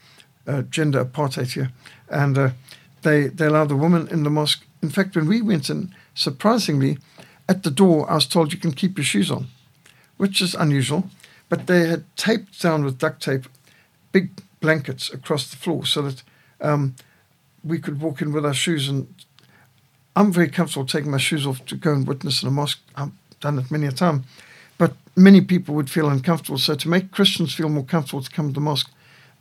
[0.48, 1.72] uh, gender apartheid here.
[2.10, 2.50] And uh,
[3.04, 4.66] they, they allow the woman in the mosque.
[4.82, 6.98] In fact, when we went in, surprisingly,
[7.48, 9.48] at the door, I was told you can keep your shoes on,
[10.18, 11.10] which is unusual
[11.50, 13.48] but they had taped down with duct tape
[14.12, 14.30] big
[14.62, 16.24] blankets across the floor so that
[16.62, 16.96] um,
[17.64, 18.88] we could walk in with our shoes.
[18.88, 19.14] And
[20.16, 22.80] I'm very comfortable taking my shoes off to go and witness in a mosque.
[22.96, 24.26] I've done it many a time.
[24.78, 26.58] But many people would feel uncomfortable.
[26.58, 28.92] So to make Christians feel more comfortable to come to the mosque,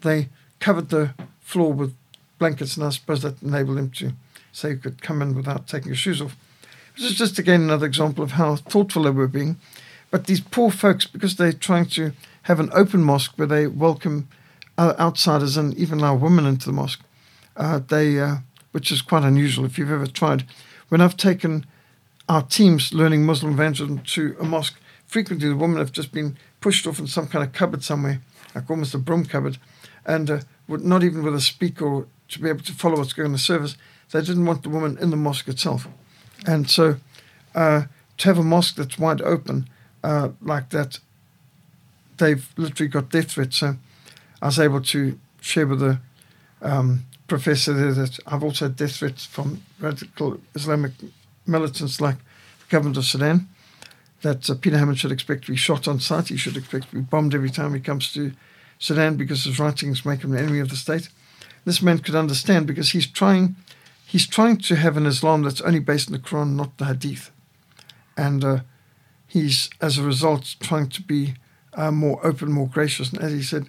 [0.01, 0.29] they
[0.61, 1.95] covered the floor with
[2.39, 4.13] blankets, and I suppose that enabled them to
[4.53, 6.37] say you could come in without taking your shoes off.
[6.97, 9.57] This is just again another example of how thoughtful they were being
[10.11, 14.29] but these poor folks, because they're trying to have an open mosque where they welcome
[14.79, 17.01] uh, outsiders and even allow women into the mosque,
[17.57, 18.37] uh, they, uh,
[18.73, 20.45] which is quite unusual if you've ever tried.
[20.89, 21.67] When I've taken
[22.29, 26.87] our teams learning Muslim evangelism to a mosque, frequently the women have just been pushed
[26.87, 28.21] off in some kind of cupboard somewhere,
[28.55, 29.59] like almost a broom cupboard,
[30.07, 33.31] and uh, not even with a speaker to be able to follow what's going on
[33.31, 33.77] in the service.
[34.11, 35.87] They didn't want the woman in the mosque itself.
[36.47, 36.97] And so
[37.55, 37.85] uh,
[38.19, 39.69] to have a mosque that's wide open
[40.03, 40.99] uh, like that,
[42.19, 43.59] they've literally got death threats.
[43.59, 43.77] So
[44.41, 45.99] I was able to share with the
[46.63, 50.93] um, professor there that I've also had death threats from radical Islamic
[51.47, 53.49] militants like the government of Sudan.
[54.23, 56.29] That uh, Peter Hammond should expect to be shot on sight.
[56.29, 58.33] He should expect to be bombed every time he comes to
[58.79, 61.09] Sudan because his writings make him an enemy of the state.
[61.65, 63.57] This man could understand because he's trying,
[64.07, 67.31] he's trying to have an Islam that's only based on the Quran, not the Hadith,
[68.17, 68.59] and uh,
[69.29, 71.35] he's, as a result, trying to be
[71.75, 73.13] uh, more open, more gracious.
[73.13, 73.69] And as he said,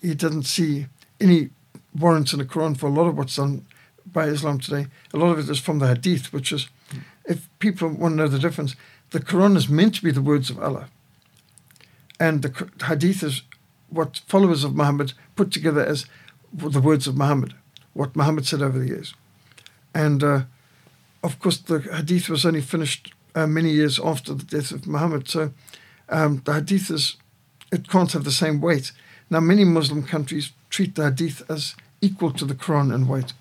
[0.00, 0.86] he doesn't see
[1.20, 1.50] any
[1.98, 3.66] warrants in the Quran for a lot of what's done
[4.10, 4.86] by Islam today.
[5.12, 6.68] A lot of it is from the Hadith, which is,
[7.26, 8.76] if people want to know the difference,
[9.10, 10.88] the Quran is meant to be the words of Allah.
[12.18, 13.42] And the Hadith is
[13.90, 16.06] what followers of Muhammad put together as
[16.52, 17.54] the words of Muhammad,
[17.92, 19.14] what Muhammad said over the years.
[19.94, 20.42] And uh,
[21.22, 25.28] of course, the Hadith was only finished uh, many years after the death of Muhammad.
[25.28, 25.52] So
[26.08, 27.16] um, the hadith is,
[27.72, 28.92] it can't have the same weight.
[29.30, 33.32] Now, many Muslim countries treat the hadith as equal to the Quran in weight.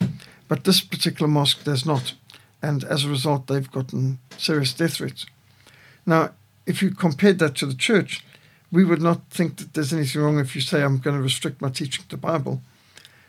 [0.47, 2.13] But this particular mosque does not.
[2.61, 5.25] And as a result, they've gotten serious death threats.
[6.05, 6.31] Now,
[6.65, 8.23] if you compared that to the church,
[8.71, 11.61] we would not think that there's anything wrong if you say, I'm going to restrict
[11.61, 12.61] my teaching to the Bible.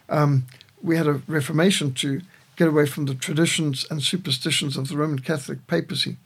[0.09, 0.46] Um,
[0.83, 2.20] we had a reformation to
[2.57, 6.16] get away from the traditions and superstitions of the Roman Catholic papacy.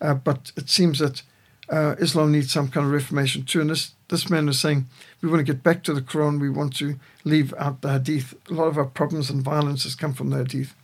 [0.00, 1.22] Uh, but it seems that
[1.70, 3.60] uh, Islam needs some kind of reformation too.
[3.60, 4.86] And this, this man is saying,
[5.22, 8.34] we want to get back to the Quran, we want to leave out the Hadith.
[8.50, 10.74] A lot of our problems and violence has come from the Hadith.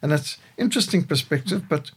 [0.00, 1.90] And that's interesting perspective, but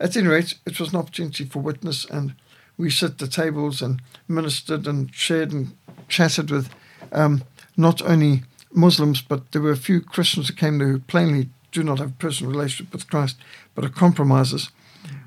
[0.00, 2.34] at any rate, it was an opportunity for witness, and
[2.76, 5.76] we set the tables and ministered and shared and
[6.08, 6.70] chatted with
[7.12, 7.42] um,
[7.76, 8.42] not only
[8.72, 12.10] Muslims, but there were a few Christians who came there who plainly do not have
[12.10, 13.36] a personal relationship with Christ,
[13.74, 14.70] but are compromisers.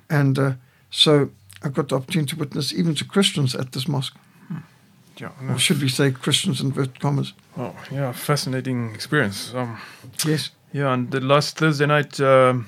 [0.10, 0.54] And uh,
[0.92, 1.30] so
[1.64, 4.16] I got the opportunity to witness even to Christians at this mosque.
[5.18, 7.34] Yeah, Or should we say Christians in inverted commas?
[7.58, 9.54] Oh, yeah, fascinating experience.
[9.54, 9.78] Um,
[10.26, 10.50] Yes.
[10.74, 12.68] yeah, and the last Thursday night, um,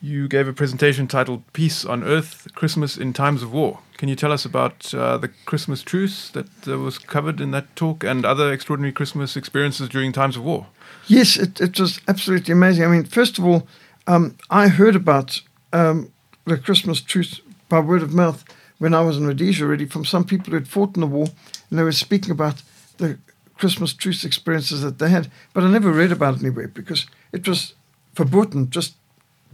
[0.00, 4.14] you gave a presentation titled "Peace on Earth: Christmas in Times of War." Can you
[4.16, 8.24] tell us about uh, the Christmas truce that uh, was covered in that talk and
[8.24, 10.66] other extraordinary Christmas experiences during times of war?
[11.08, 12.84] Yes, it, it was absolutely amazing.
[12.84, 13.66] I mean, first of all,
[14.06, 16.12] um, I heard about um,
[16.48, 18.44] the Christmas truce by word of mouth
[18.78, 21.28] when I was in Rhodesia already from some people who had fought in the war,
[21.70, 22.62] and they were speaking about
[22.98, 23.18] the
[23.56, 25.30] Christmas truce experiences that they had.
[25.52, 27.74] But I never read about it anywhere because it was
[28.14, 28.94] forbidden, just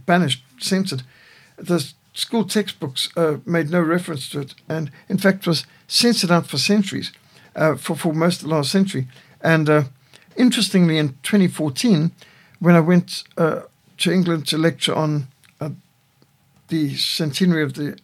[0.05, 1.03] banished, censored.
[1.57, 6.47] The school textbooks uh, made no reference to it, and in fact was censored out
[6.47, 7.11] for centuries,
[7.55, 9.07] uh, for for most of the last century.
[9.41, 9.83] And uh,
[10.35, 12.11] interestingly, in 2014,
[12.59, 13.61] when I went uh,
[13.97, 15.27] to England to lecture on
[16.67, 17.97] the centenary of the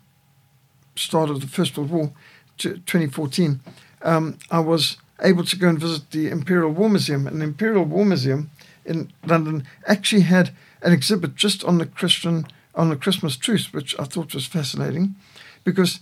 [0.96, 2.12] start of the First World War,
[2.58, 3.60] to 2014,
[4.04, 7.28] um, I was able to go and visit the Imperial War Museum.
[7.28, 8.50] And the Imperial War Museum
[8.86, 13.98] in London actually had an exhibit just on the Christian on the Christmas truce, which
[14.00, 15.16] I thought was fascinating,
[15.66, 16.00] because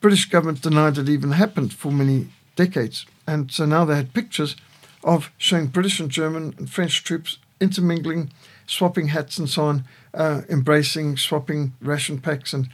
[0.00, 4.54] British government denied it even happened for many decades, and so now they had pictures
[5.02, 8.30] of showing British and German and French troops intermingling,
[8.66, 12.68] swapping hats and so on, uh, embracing, swapping ration packs, and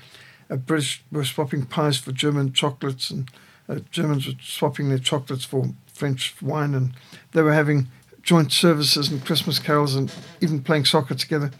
[0.50, 3.30] uh, British were swapping pies for German chocolates, and
[3.68, 6.92] uh, Germans were swapping their chocolates for French wine, and
[7.32, 7.88] they were having
[8.22, 11.50] joint services and Christmas carols and even playing soccer together.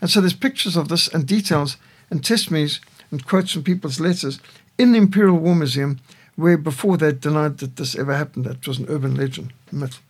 [0.00, 1.76] And so there's pictures of this and details
[2.10, 4.40] and testimonies and quotes from people's letters
[4.78, 6.00] in the Imperial War Museum,
[6.36, 8.46] where before they denied that this ever happened.
[8.46, 10.00] That was an urban legend, myth.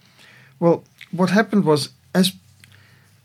[0.59, 2.33] Well, what happened was as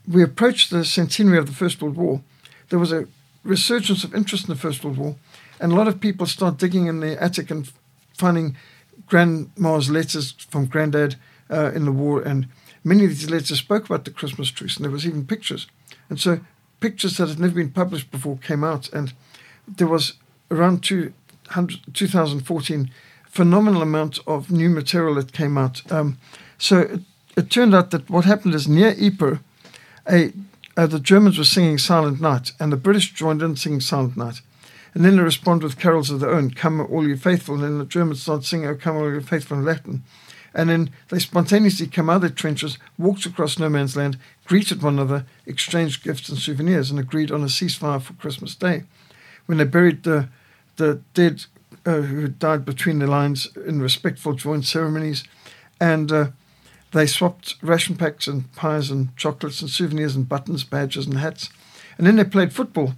[0.07, 2.21] we approached the centenary of the First World War,
[2.69, 3.07] there was a
[3.43, 5.15] resurgence of interest in the First World War,
[5.59, 7.71] and a lot of people start digging in the attic and
[8.13, 8.55] finding
[9.07, 11.15] grandma's letters from granddad
[11.49, 12.47] uh, in the war, and
[12.83, 15.67] many of these letters spoke about the Christmas truce, and there was even pictures.
[16.09, 16.39] And so
[16.79, 19.13] pictures that had never been published before came out, and
[19.67, 20.13] there was
[20.51, 22.91] around 200, 2014
[23.35, 25.81] phenomenal amount of new material that came out.
[25.91, 26.17] Um,
[26.57, 27.01] so it,
[27.35, 29.39] it, turned out that what happened is near Ypres,
[30.09, 30.33] a,
[30.77, 34.41] uh, the Germans were singing Silent Night, and the British joined in singing Silent Night.
[34.93, 37.79] And then they responded with carols of their own, Come All You Faithful, and then
[37.79, 40.03] the Germans started singing, Oh, Come All You Faithful in Latin.
[40.53, 44.81] And then they spontaneously came out of their trenches, walked across no man's land, greeted
[44.81, 48.83] one another, exchanged gifts and souvenirs, and agreed on a ceasefire for Christmas Day.
[49.47, 50.29] When they buried the,
[50.77, 51.43] the dead
[51.85, 55.25] uh, who had died between the lines in respectful joint ceremonies,
[55.81, 56.27] and uh,
[56.91, 61.49] they swapped ration packs and pies and chocolates and souvenirs and buttons, badges and hats.
[61.97, 62.93] And then they played football.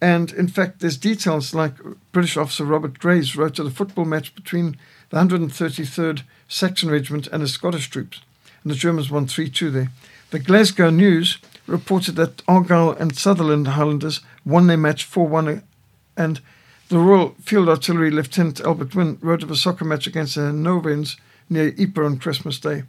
[0.00, 1.74] And in fact, there's details like
[2.12, 4.76] British officer Robert Graves wrote of the football match between
[5.10, 8.20] the 133rd Saxon Regiment and the Scottish troops.
[8.62, 9.90] And the Germans won 3 2 there.
[10.30, 15.62] The Glasgow News reported that Argyll and Sutherland Highlanders won their match 4 1.
[16.16, 16.40] And
[16.88, 21.16] the Royal Field Artillery Lieutenant Albert Wynne wrote of a soccer match against the Hanoverians
[21.48, 22.84] near Ypres on Christmas Day.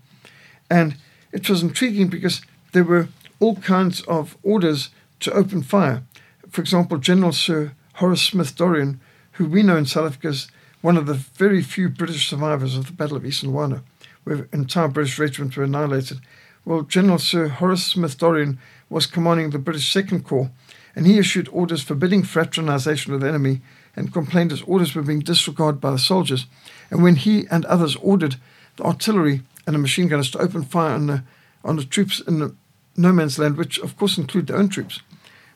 [0.69, 0.95] And
[1.31, 2.41] it was intriguing because
[2.73, 4.89] there were all kinds of orders
[5.21, 6.03] to open fire.
[6.49, 8.99] For example, General Sir Horace Smith Dorrien,
[9.33, 10.47] who we know in South Africa as
[10.81, 13.81] one of the very few British survivors of the Battle of Isandlwana,
[14.23, 16.19] where entire British regiments were annihilated.
[16.65, 18.57] Well, General Sir Horace Smith Dorrien
[18.89, 20.51] was commanding the British Second Corps,
[20.95, 23.61] and he issued orders forbidding fraternization with the enemy
[23.95, 26.45] and complained his orders were being disregarded by the soldiers.
[26.91, 28.35] And when he and others ordered
[28.75, 31.23] the artillery and the machine gunners to open fire on the,
[31.63, 32.55] on the troops in the
[32.95, 35.01] no man's land, which of course include their own troops,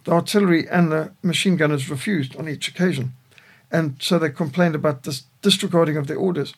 [0.04, 3.14] the artillery and the machine gunners refused on each occasion.
[3.72, 6.54] And so they complained about this disregarding of their orders.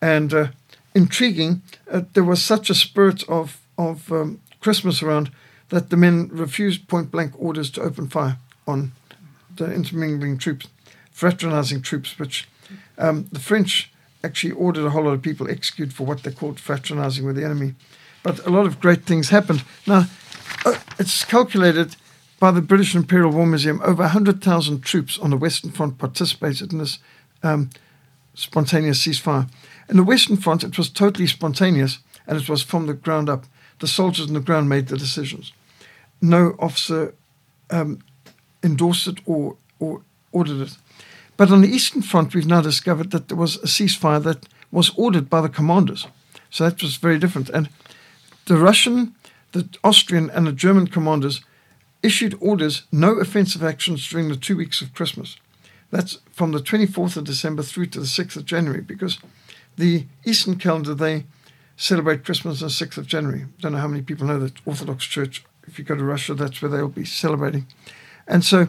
[0.00, 0.46] And uh,
[0.94, 5.30] intriguing, uh, there was such a spirit of, of um, Christmas around
[5.70, 8.92] that the men refused point blank orders to open fire on
[9.56, 10.68] the intermingling troops,
[11.10, 12.48] fraternizing troops, which
[12.98, 13.92] um, the French
[14.24, 17.44] actually ordered a whole lot of people executed for what they called fraternizing with the
[17.44, 17.74] enemy.
[18.22, 19.62] But a lot of great things happened.
[19.86, 20.06] Now,
[20.64, 21.96] uh, it's calculated
[22.40, 26.78] by the British Imperial War Museum over 100,000 troops on the Western Front participated in
[26.78, 26.98] this
[27.42, 27.70] um,
[28.34, 29.48] spontaneous ceasefire.
[29.88, 33.44] In the Western Front, it was totally spontaneous and it was from the ground up.
[33.80, 35.52] The soldiers on the ground made the decisions.
[36.20, 37.14] No officer
[37.70, 38.00] um,
[38.62, 40.76] endorsed it or, or ordered it.
[41.36, 44.92] But on the Eastern Front, we've now discovered that there was a ceasefire that was
[44.96, 46.06] ordered by the commanders.
[46.50, 47.48] So that was very different.
[47.50, 47.68] And
[48.46, 49.14] the Russian,
[49.52, 51.40] the Austrian, and the German commanders
[52.02, 55.36] issued orders no offensive actions during the two weeks of Christmas.
[55.90, 59.18] That's from the 24th of December through to the 6th of January, because
[59.76, 61.24] the Eastern calendar, they
[61.76, 63.46] celebrate Christmas on the 6th of January.
[63.60, 66.60] Don't know how many people know that Orthodox Church, if you go to Russia, that's
[66.60, 67.66] where they'll be celebrating.
[68.26, 68.68] And so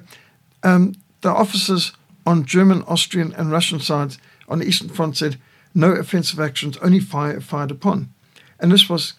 [0.63, 1.93] um, the officers
[2.25, 5.37] on German, Austrian, and Russian sides on the Eastern Front said
[5.73, 8.09] no offensive actions, only fire fired upon.
[8.59, 9.13] And this was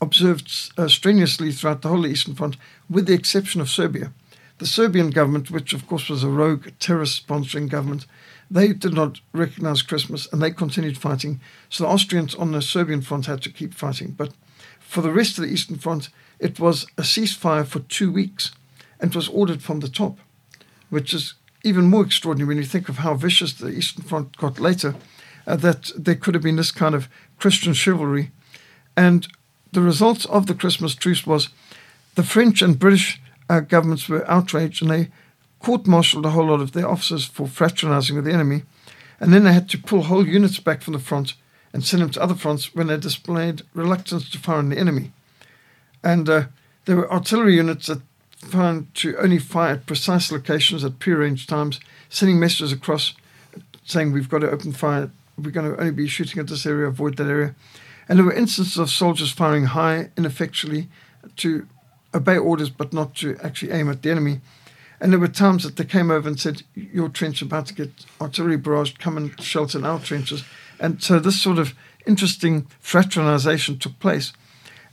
[0.00, 2.56] observed uh, strenuously throughout the whole Eastern Front,
[2.88, 4.12] with the exception of Serbia.
[4.58, 8.06] The Serbian government, which of course was a rogue terrorist sponsoring government,
[8.50, 11.40] they did not recognize Christmas and they continued fighting.
[11.68, 14.12] So the Austrians on the Serbian front had to keep fighting.
[14.12, 14.32] But
[14.80, 18.52] for the rest of the Eastern Front, it was a ceasefire for two weeks
[19.00, 20.18] and was ordered from the top,
[20.90, 24.60] which is even more extraordinary when you think of how vicious the Eastern Front got
[24.60, 24.94] later,
[25.46, 28.30] uh, that there could have been this kind of Christian chivalry.
[28.96, 29.26] And
[29.72, 31.48] the results of the Christmas truce was
[32.14, 35.08] the French and British uh, governments were outraged and they
[35.60, 38.62] court martialed a whole lot of their officers for fraternizing with the enemy.
[39.20, 41.34] And then they had to pull whole units back from the front
[41.72, 45.12] and send them to other fronts when they displayed reluctance to fire on the enemy.
[46.02, 46.44] And uh,
[46.84, 48.00] there were artillery units that
[48.46, 53.14] found to only fire at precise locations at prearranged times, sending messages across
[53.84, 56.86] saying we've got to open fire, we're going to only be shooting at this area,
[56.86, 57.54] avoid that area.
[58.08, 60.88] And there were instances of soldiers firing high, ineffectually,
[61.36, 61.66] to
[62.14, 64.40] obey orders but not to actually aim at the enemy.
[65.00, 67.74] And there were times that they came over and said, Your trench is about to
[67.74, 70.44] get artillery barrage, come and shelter in our trenches.
[70.80, 71.74] And so this sort of
[72.06, 74.32] interesting fraternization took place.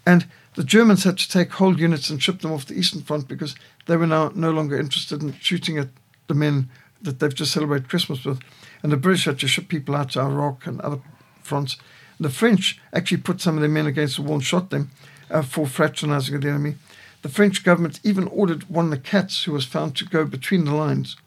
[0.05, 3.27] And the Germans had to take whole units and ship them off the Eastern Front
[3.27, 5.89] because they were now no longer interested in shooting at
[6.27, 6.69] the men
[7.01, 8.39] that they've just celebrated Christmas with.
[8.81, 10.99] And the British had to ship people out to Iraq and other
[11.41, 11.77] fronts.
[12.17, 14.91] And the French actually put some of their men against the wall and shot them
[15.29, 16.75] uh, for fraternizing with the enemy.
[17.21, 20.65] The French government even ordered one of the cats who was found to go between
[20.65, 21.17] the lines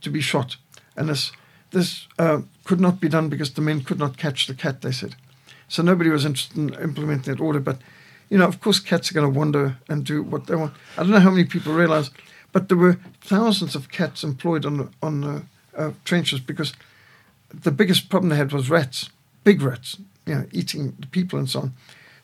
[0.00, 0.56] to be shot.
[0.96, 1.32] And this,
[1.72, 4.92] this uh, could not be done because the men could not catch the cat, they
[4.92, 5.16] said.
[5.68, 7.60] So nobody was interested in implementing that order.
[7.60, 7.78] But,
[8.30, 10.74] you know, of course, cats are going to wander and do what they want.
[10.96, 12.10] I don't know how many people realize,
[12.52, 15.42] but there were thousands of cats employed on the, on the
[15.76, 16.72] uh, trenches because
[17.52, 19.10] the biggest problem they had was rats,
[19.44, 21.74] big rats, you know, eating the people and so on.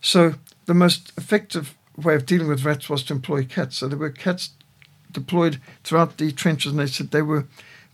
[0.01, 0.35] So
[0.67, 3.79] the most effective way of dealing with rats was to employ cats.
[3.79, 4.51] So there were cats
[5.11, 7.47] deployed throughout the trenches, and they said they were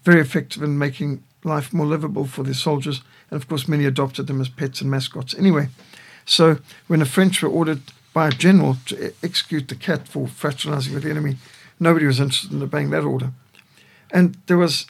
[0.03, 3.03] very effective in making life more livable for their soldiers.
[3.31, 5.35] And of course, many adopted them as pets and mascots.
[5.39, 5.69] Anyway,
[6.25, 10.95] so when the French were ordered by a general to execute the cat for fraternizing
[10.95, 11.37] with the enemy,
[11.79, 13.33] nobody was interested in obeying that order.
[14.11, 14.87] And there was,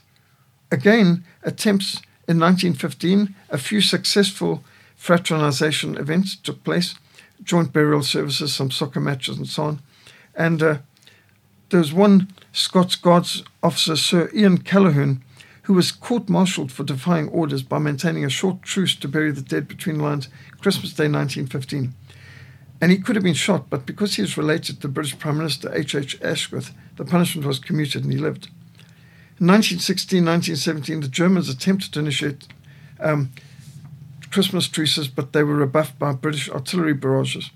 [0.71, 4.63] again, attempts in 1915, a few successful
[4.97, 6.95] fraternization events took place
[7.43, 9.81] joint burial services, some soccer matches, and so on.
[10.35, 10.79] And uh,
[11.71, 15.21] there was one Scots Guards officer, Sir Iain Colquhoun,
[15.63, 19.41] who was court martialed for defying orders by maintaining a short truce to bury the
[19.41, 20.29] dead between lines
[20.61, 21.95] Christmas Day 1915.
[22.81, 25.73] And he could have been shot, but because he was related to British Prime Minister
[25.75, 25.95] H.
[25.95, 26.21] H.
[26.23, 28.47] Asquith, the punishment was commuted and he lived.
[29.39, 32.47] In 1916 1917, the Germans attempted to initiate
[33.01, 33.31] um,
[34.31, 37.51] Christmas truces, but they were rebuffed by British artillery barrages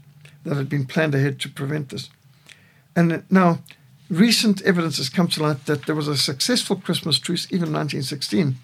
[0.44, 2.10] that had been planned ahead to prevent this.
[2.96, 3.60] And now,
[4.10, 7.74] recent evidence has come to light that there was a successful Christmas truce, even in
[7.74, 8.56] 1916,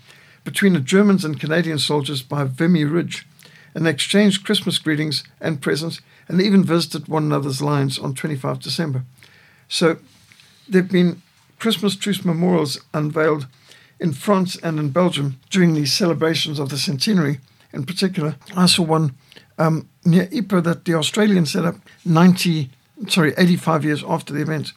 [0.44, 3.26] between the Germans and Canadian soldiers by Vimy Ridge,
[3.74, 9.04] and exchanged Christmas greetings and presents, and even visited one another's lines on 25 December.
[9.68, 9.98] So
[10.68, 11.22] there have been
[11.58, 13.46] Christmas truce memorials unveiled
[13.98, 17.38] in France and in Belgium during these celebrations of the centenary
[17.72, 18.36] in particular.
[18.56, 19.14] I saw one
[19.58, 22.70] um, near Ypres that the Australians set up 90,
[23.08, 24.72] sorry, 85 years after the event.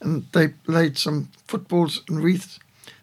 [0.00, 2.58] And they laid some footballs and wreaths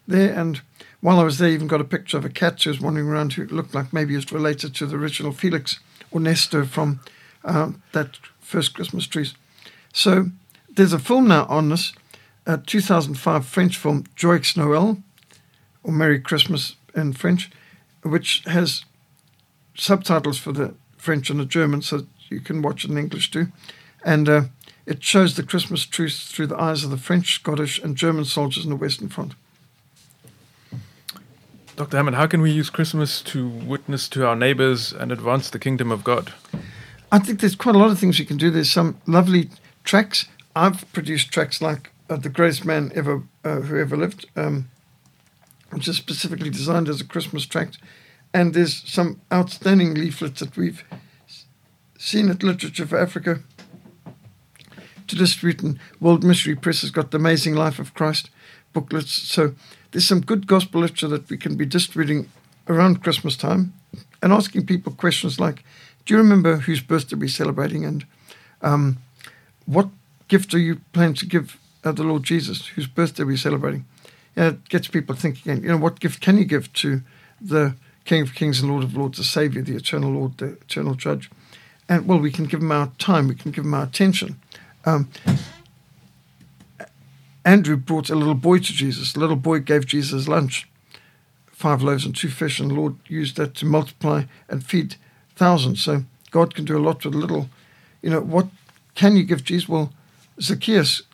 [0.06, 0.32] there.
[0.32, 0.60] And
[1.00, 3.08] while I was there, I even got a picture of a cat who was wandering
[3.08, 5.78] around who looked like maybe was related to the original Felix
[6.10, 7.00] or Nestor from
[7.44, 9.34] uh, that first Christmas trees.
[9.92, 10.30] So
[10.68, 11.92] there's a film now on this,
[12.46, 15.02] a 2005 French film, Joyeux Noël,
[15.82, 17.50] or Merry Christmas in French,
[18.02, 18.84] which has
[19.76, 23.48] subtitles for the French and the German, so you can watch it in English too.
[24.04, 24.42] And uh,
[24.84, 28.64] it shows the Christmas truce through the eyes of the French, Scottish, and German soldiers
[28.64, 29.34] in the Western Front.
[31.78, 31.96] Dr.
[31.96, 35.92] Hammond, how can we use Christmas to witness to our neighbors and advance the kingdom
[35.92, 36.34] of God?
[37.12, 38.50] I think there's quite a lot of things you can do.
[38.50, 39.48] There's some lovely
[39.84, 40.26] tracks.
[40.56, 44.68] I've produced tracks like uh, "The Greatest Man Ever uh, Who Ever Lived," um,
[45.70, 47.78] which is specifically designed as a Christmas tract.
[48.34, 50.82] And there's some outstanding leaflets that we've
[51.96, 53.38] seen at Literature for Africa
[55.06, 55.62] to distribute.
[55.62, 58.30] And World Missionary Press has got the Amazing Life of Christ
[58.72, 59.12] booklets.
[59.12, 59.54] So
[59.90, 62.28] there's some good gospel literature that we can be distributing
[62.68, 63.72] around Christmas time
[64.22, 65.64] and asking people questions like,
[66.04, 68.06] do you remember whose birthday we're celebrating and
[68.62, 68.98] um,
[69.66, 69.88] what
[70.28, 73.84] gift are you planning to give uh, the Lord Jesus, whose birthday we're celebrating?
[74.36, 77.02] And it gets people thinking, you know, what gift can you give to
[77.40, 77.74] the
[78.04, 81.30] King of Kings and Lord of Lords, the Savior, the eternal Lord, the eternal Judge?
[81.88, 84.40] And well, we can give him our time, we can give him our attention.
[84.84, 85.08] Um,
[87.48, 89.14] Andrew brought a little boy to Jesus.
[89.14, 90.68] The little boy gave Jesus lunch,
[91.46, 94.96] five loaves and two fish, and the Lord used that to multiply and feed
[95.34, 95.82] thousands.
[95.82, 97.48] So God can do a lot with little.
[98.02, 98.48] You know, what
[98.94, 99.66] can you give Jesus?
[99.66, 99.94] Well,
[100.38, 101.04] Zacchaeus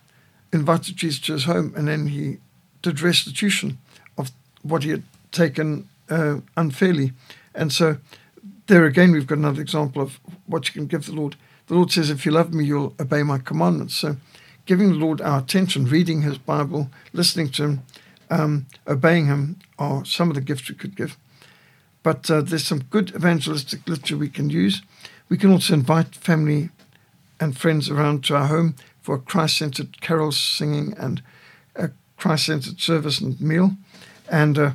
[0.53, 2.39] invited Jesus to his home, and then he
[2.83, 3.79] did restitution
[4.19, 4.33] of
[4.63, 7.13] what he had taken uh, unfairly.
[7.55, 7.99] And so
[8.67, 11.37] there again, we've got another example of what you can give the Lord.
[11.69, 13.95] The Lord says, If you love me, you'll obey my commandments.
[13.95, 14.17] So
[14.67, 17.83] giving the Lord our attention, reading his Bible, listening to him,
[18.31, 21.17] um, obeying him are some of the gifts we could give.
[22.03, 24.83] But uh, there's some good evangelistic literature we can use.
[25.29, 26.71] We can also invite family
[27.41, 31.23] and friends around to our home for a Christ centered carol singing and
[31.77, 33.73] a Christ centered service and meal.
[34.31, 34.73] And uh,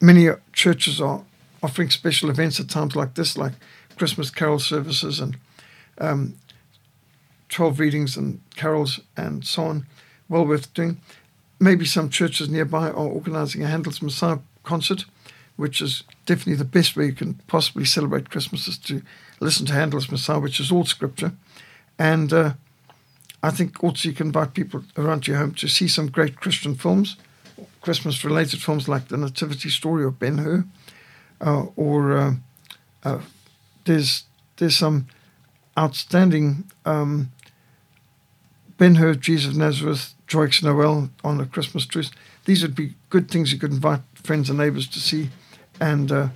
[0.00, 1.22] many churches are
[1.62, 3.52] offering special events at times like this, like
[3.96, 5.36] Christmas carol services and
[5.98, 6.34] um,
[7.52, 9.86] 12 readings and carols and so on.
[10.28, 11.00] Well worth doing.
[11.60, 15.04] Maybe some churches nearby are organizing a Handel's Messiah concert,
[15.56, 19.02] which is definitely the best way you can possibly celebrate Christmas is to
[19.38, 21.32] listen to Handel's Messiah, which is all scripture.
[21.98, 22.54] And uh,
[23.42, 26.74] I think also you can invite people around your home to see some great Christian
[26.74, 27.16] films,
[27.80, 30.64] Christmas related films like The Nativity Story or Ben Hur.
[31.40, 32.34] Uh, or uh,
[33.04, 33.20] uh,
[33.84, 34.24] there's
[34.56, 35.06] there's some
[35.76, 37.32] outstanding um,
[38.82, 42.10] Ben Hur, Jesus of Nazareth, Joyeux Noël on the Christmas truce.
[42.46, 45.30] These would be good things you could invite friends and neighbors to see,
[45.80, 46.28] and uh,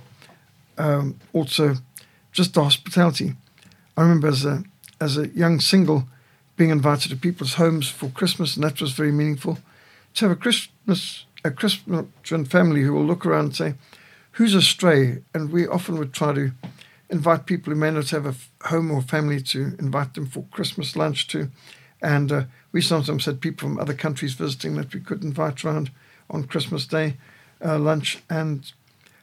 [0.77, 1.75] um, also
[2.31, 3.35] just the hospitality.
[3.97, 4.63] I remember as a
[5.01, 6.07] as a young single
[6.55, 9.57] being invited to people's homes for Christmas, and that was very meaningful.
[10.13, 13.73] To have a Christmas a Christian family who will look around and say,
[14.37, 16.53] "Who's astray?" and we often would try to
[17.09, 18.35] invite people who may not have a
[18.69, 21.49] home or family to invite them for Christmas lunch to
[22.01, 25.91] and uh, we sometimes had people from other countries visiting that we could invite around
[26.29, 27.17] on Christmas Day
[27.63, 28.19] uh, lunch.
[28.29, 28.71] And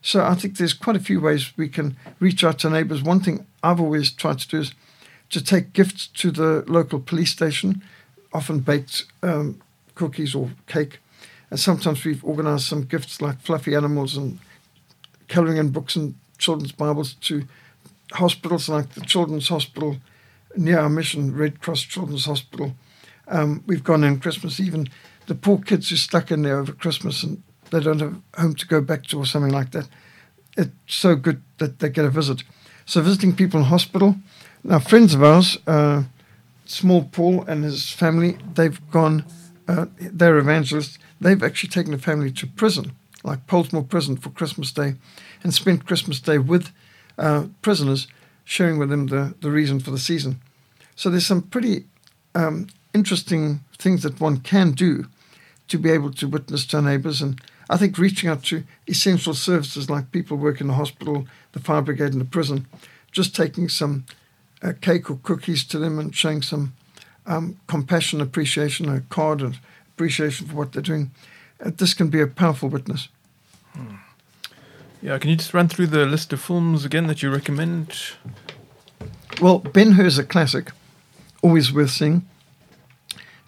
[0.02, 3.02] so I think there's quite a few ways we can reach out to neighbors.
[3.02, 4.74] One thing I've always tried to do is
[5.30, 7.82] to take gifts to the local police station,
[8.32, 9.60] often baked um,
[9.94, 10.98] cookies or cake.
[11.50, 14.38] And sometimes we've organized some gifts like fluffy animals and
[15.28, 17.44] coloring in books and children's Bibles to
[18.12, 19.96] hospitals like the Children's Hospital
[20.56, 22.74] near our mission, Red Cross Children's Hospital.
[23.28, 24.88] Um, we've gone in Christmas, even
[25.26, 28.66] the poor kids who stuck in there over Christmas and they don't have home to
[28.66, 29.88] go back to or something like that.
[30.56, 32.44] It's so good that they get a visit.
[32.86, 34.16] So visiting people in hospital.
[34.62, 36.04] Now, friends of ours, uh,
[36.66, 39.24] Small Paul and his family, they've gone,
[39.66, 40.98] uh, they're evangelists.
[41.20, 42.92] They've actually taken the family to prison,
[43.22, 44.94] like Pollsmoor Prison for Christmas Day,
[45.42, 46.70] and spent Christmas Day with
[47.18, 48.06] uh, prisoners
[48.44, 50.40] sharing with them the, the reason for the season.
[50.96, 51.84] So there's some pretty
[52.34, 55.06] um, interesting things that one can do
[55.68, 57.22] to be able to witness to our neighbours.
[57.22, 61.60] And I think reaching out to essential services like people work in the hospital, the
[61.60, 62.66] fire brigade, and the prison,
[63.10, 64.04] just taking some
[64.62, 66.74] uh, cake or cookies to them and showing some
[67.26, 69.56] um, compassion, appreciation, a card of
[69.94, 71.10] appreciation for what they're doing.
[71.64, 73.08] Uh, this can be a powerful witness.
[73.72, 73.96] Hmm.
[75.04, 77.92] Yeah, can you just run through the list of films again that you recommend?
[79.38, 80.70] Well, Ben Hur is a classic,
[81.42, 82.26] always worth seeing.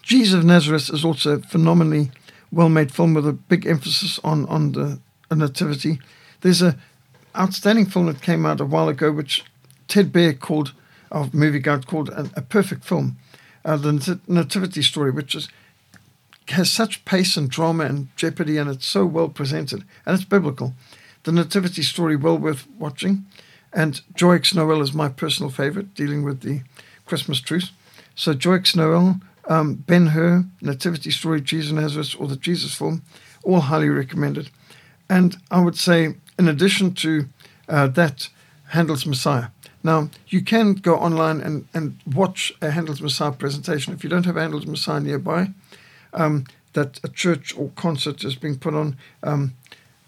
[0.03, 2.11] Jesus of Nazareth is also a phenomenally
[2.51, 4.99] well-made film with a big emphasis on on the
[5.31, 5.97] nativity.
[6.41, 6.77] There's a
[7.35, 9.43] outstanding film that came out a while ago, which
[9.87, 10.73] Ted Baehr called,
[11.09, 13.17] of Movieguide called a, a perfect film.
[13.65, 15.49] uh, the Nativity story, which is
[16.49, 20.75] has such pace and drama and jeopardy, and it's so well presented, and it's biblical.
[21.27, 23.25] The Nativity story, well worth watching.
[23.73, 26.61] And Joyeux Noël is my personal favorite, dealing with the
[27.05, 27.73] Christmas truce.
[28.15, 29.19] So Joyeux Noël,
[29.49, 33.01] um, Ben Hur, Nativity Story, Jesus Nazareth, or the Jesus film,
[33.43, 34.51] all highly recommended.
[35.09, 37.27] And I would say, in addition to
[37.67, 38.29] uh, that,
[38.67, 39.47] Handel's Messiah.
[39.83, 43.93] Now, you can go online and, and watch a Handel's Messiah presentation.
[43.93, 45.49] If you don't have Handel's Messiah nearby,
[46.13, 48.95] um, that a church or concert is being put on.
[49.23, 49.55] Um,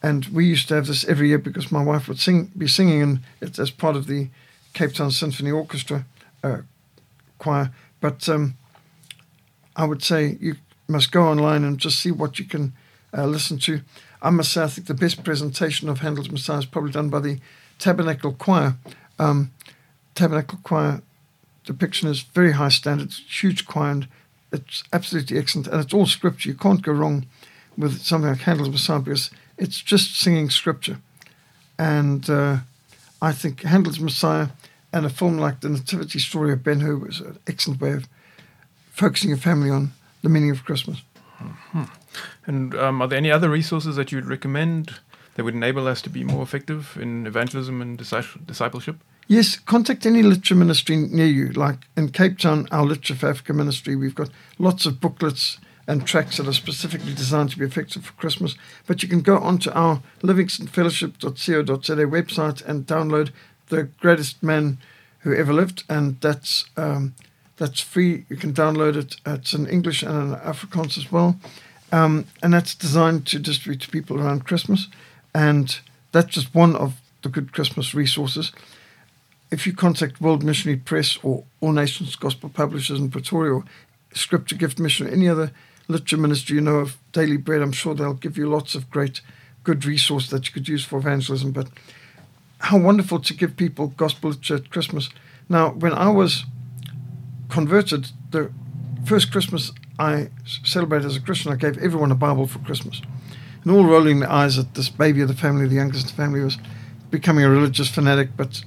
[0.01, 3.01] and we used to have this every year because my wife would sing, be singing
[3.01, 4.29] in it as part of the
[4.73, 6.05] Cape Town Symphony Orchestra
[6.43, 6.59] uh,
[7.37, 7.71] choir.
[7.99, 8.55] But um,
[9.75, 10.55] I would say you
[10.87, 12.73] must go online and just see what you can
[13.17, 13.81] uh, listen to.
[14.21, 17.19] I must say, I think the best presentation of Handel's Messiah is probably done by
[17.19, 17.39] the
[17.77, 18.75] Tabernacle Choir.
[19.17, 19.51] Um,
[20.15, 21.01] Tabernacle Choir
[21.65, 24.07] depiction is very high standard, huge choir, and
[24.51, 25.67] it's absolutely excellent.
[25.67, 26.49] And it's all scripture.
[26.49, 27.25] You can't go wrong
[27.77, 29.29] with something like Handel's Messiah because
[29.59, 30.97] it's just singing scripture.
[31.77, 32.57] And uh,
[33.21, 34.47] I think Handel's Messiah
[34.91, 38.07] and a film like The Nativity Story of Ben Hur is an excellent way of
[38.91, 39.91] focusing your family on
[40.23, 41.03] the meaning of Christmas.
[41.39, 41.83] Mm-hmm.
[42.47, 44.95] And um, are there any other resources that you'd recommend
[45.35, 48.97] that would enable us to be more effective in evangelism and discipleship?
[49.27, 51.49] Yes, contact any literature ministry near you.
[51.53, 56.05] Like in Cape Town, our Literature for Africa ministry, we've got lots of booklets and
[56.05, 58.55] tracks that are specifically designed to be effective for Christmas.
[58.85, 63.31] But you can go onto our livingstonefellowship.co.za website and download
[63.69, 64.77] the greatest man
[65.21, 67.15] who ever lived, and that's um,
[67.57, 68.25] that's free.
[68.29, 69.17] You can download it.
[69.25, 71.39] It's in English and in Afrikaans as well,
[71.91, 74.87] um, and that's designed to distribute to people around Christmas.
[75.33, 75.79] And
[76.11, 78.51] that's just one of the good Christmas resources.
[79.49, 83.63] If you contact World Missionary Press or All Nations Gospel Publishers in Pretoria or
[84.13, 85.51] Scripture Gift Mission or any other
[85.89, 89.21] literature ministry you know of, Daily Bread, I'm sure they'll give you lots of great,
[89.63, 91.51] good resource that you could use for evangelism.
[91.51, 91.67] But
[92.59, 95.09] how wonderful to give people gospel literature at Christmas.
[95.49, 96.45] Now, when I was
[97.49, 98.51] converted, the
[99.03, 100.29] first Christmas I
[100.63, 103.01] celebrated as a Christian, I gave everyone a Bible for Christmas.
[103.63, 106.21] And all rolling their eyes at this baby of the family, the youngest of the
[106.21, 106.57] family, was
[107.09, 108.29] becoming a religious fanatic.
[108.37, 108.63] But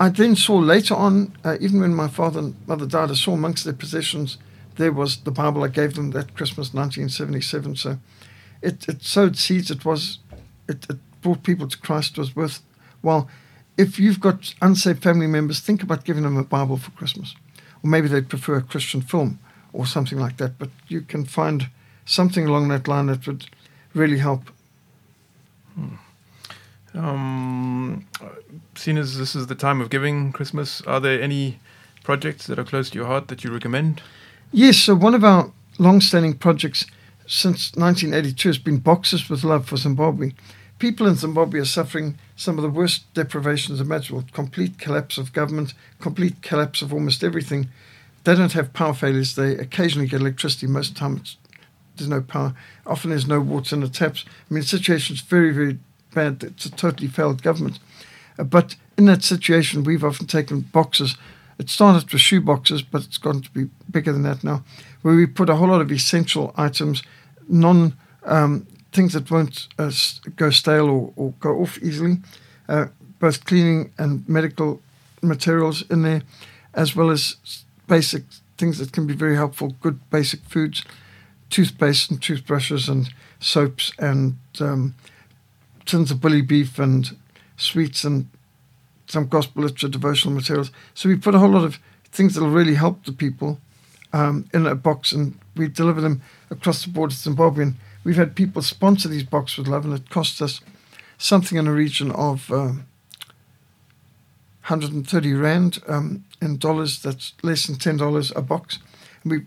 [0.00, 3.34] I then saw later on, uh, even when my father and mother died, I saw
[3.34, 4.38] amongst their possessions
[4.76, 7.76] there was the Bible I gave them that Christmas 1977.
[7.76, 7.98] So
[8.62, 9.70] it, it sowed seeds.
[9.70, 10.18] It was
[10.68, 12.18] it, it brought people to Christ.
[12.18, 12.60] Was worth
[13.02, 13.28] well.
[13.76, 17.34] If you've got unsaved family members, think about giving them a Bible for Christmas,
[17.82, 19.38] or maybe they'd prefer a Christian film
[19.72, 20.58] or something like that.
[20.58, 21.68] But you can find
[22.04, 23.46] something along that line that would
[23.94, 24.50] really help.
[25.74, 25.94] Hmm.
[26.92, 28.06] Um,
[28.74, 31.60] seeing as this is the time of giving, Christmas, are there any
[32.02, 34.02] projects that are close to your heart that you recommend?
[34.52, 36.84] Yes, so one of our long-standing projects
[37.24, 40.32] since 1982 has been Boxes with Love for Zimbabwe.
[40.80, 45.74] People in Zimbabwe are suffering some of the worst deprivations imaginable complete collapse of government,
[46.00, 47.68] complete collapse of almost everything.
[48.24, 49.36] They don't have power failures.
[49.36, 50.66] They occasionally get electricity.
[50.66, 51.22] Most of the time,
[51.96, 52.52] there's no power.
[52.86, 54.24] Often, there's no water in the taps.
[54.26, 55.78] I mean, the situation's very, very
[56.12, 56.42] bad.
[56.42, 57.78] It's a totally failed government.
[58.36, 61.16] Uh, but in that situation, we've often taken boxes
[61.60, 64.64] it started with shoe boxes, but it's gotten to be bigger than that now,
[65.02, 67.02] where we put a whole lot of essential items,
[67.48, 67.94] non
[68.24, 69.92] um, things that won't uh,
[70.36, 72.16] go stale or, or, go off easily,
[72.70, 72.86] uh,
[73.18, 74.80] both cleaning and medical
[75.20, 76.22] materials in there,
[76.72, 77.36] as well as
[77.86, 78.22] basic
[78.56, 80.82] things that can be very helpful, good basic foods,
[81.50, 84.94] toothpaste and toothbrushes and soaps and um,
[85.84, 87.16] tins of bully beef and
[87.58, 88.30] sweets and
[89.10, 90.70] some gospel literature, devotional materials.
[90.94, 91.78] So we put a whole lot of
[92.12, 93.58] things that will really help the people
[94.12, 97.64] um, in a box, and we deliver them across the board to Zimbabwe.
[97.64, 100.60] And we've had people sponsor these boxes with love, and it costs us
[101.18, 102.72] something in the region of uh,
[104.66, 107.02] 130 rand um, in dollars.
[107.02, 108.78] That's less than ten dollars a box.
[109.22, 109.40] And we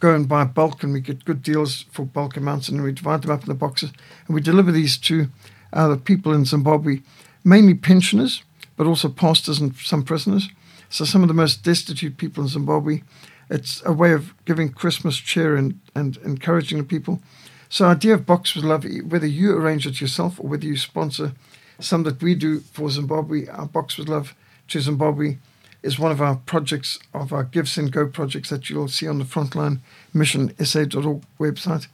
[0.00, 3.22] go and buy bulk, and we get good deals for bulk amounts, and we divide
[3.22, 3.92] them up in the boxes,
[4.26, 5.28] and we deliver these to
[5.72, 7.00] uh, the people in Zimbabwe,
[7.44, 8.42] mainly pensioners
[8.80, 10.48] but also pastors and some prisoners.
[10.88, 13.02] So some of the most destitute people in Zimbabwe.
[13.50, 17.20] It's a way of giving Christmas cheer and, and encouraging the people.
[17.68, 21.32] So idea of Box with Love, whether you arrange it yourself or whether you sponsor
[21.78, 24.34] some that we do for Zimbabwe, our Box with Love
[24.68, 25.36] to Zimbabwe
[25.82, 29.80] is one of our projects, of our GiveSendGo projects that you'll see on the Frontline
[30.14, 31.86] Mission SA.org website.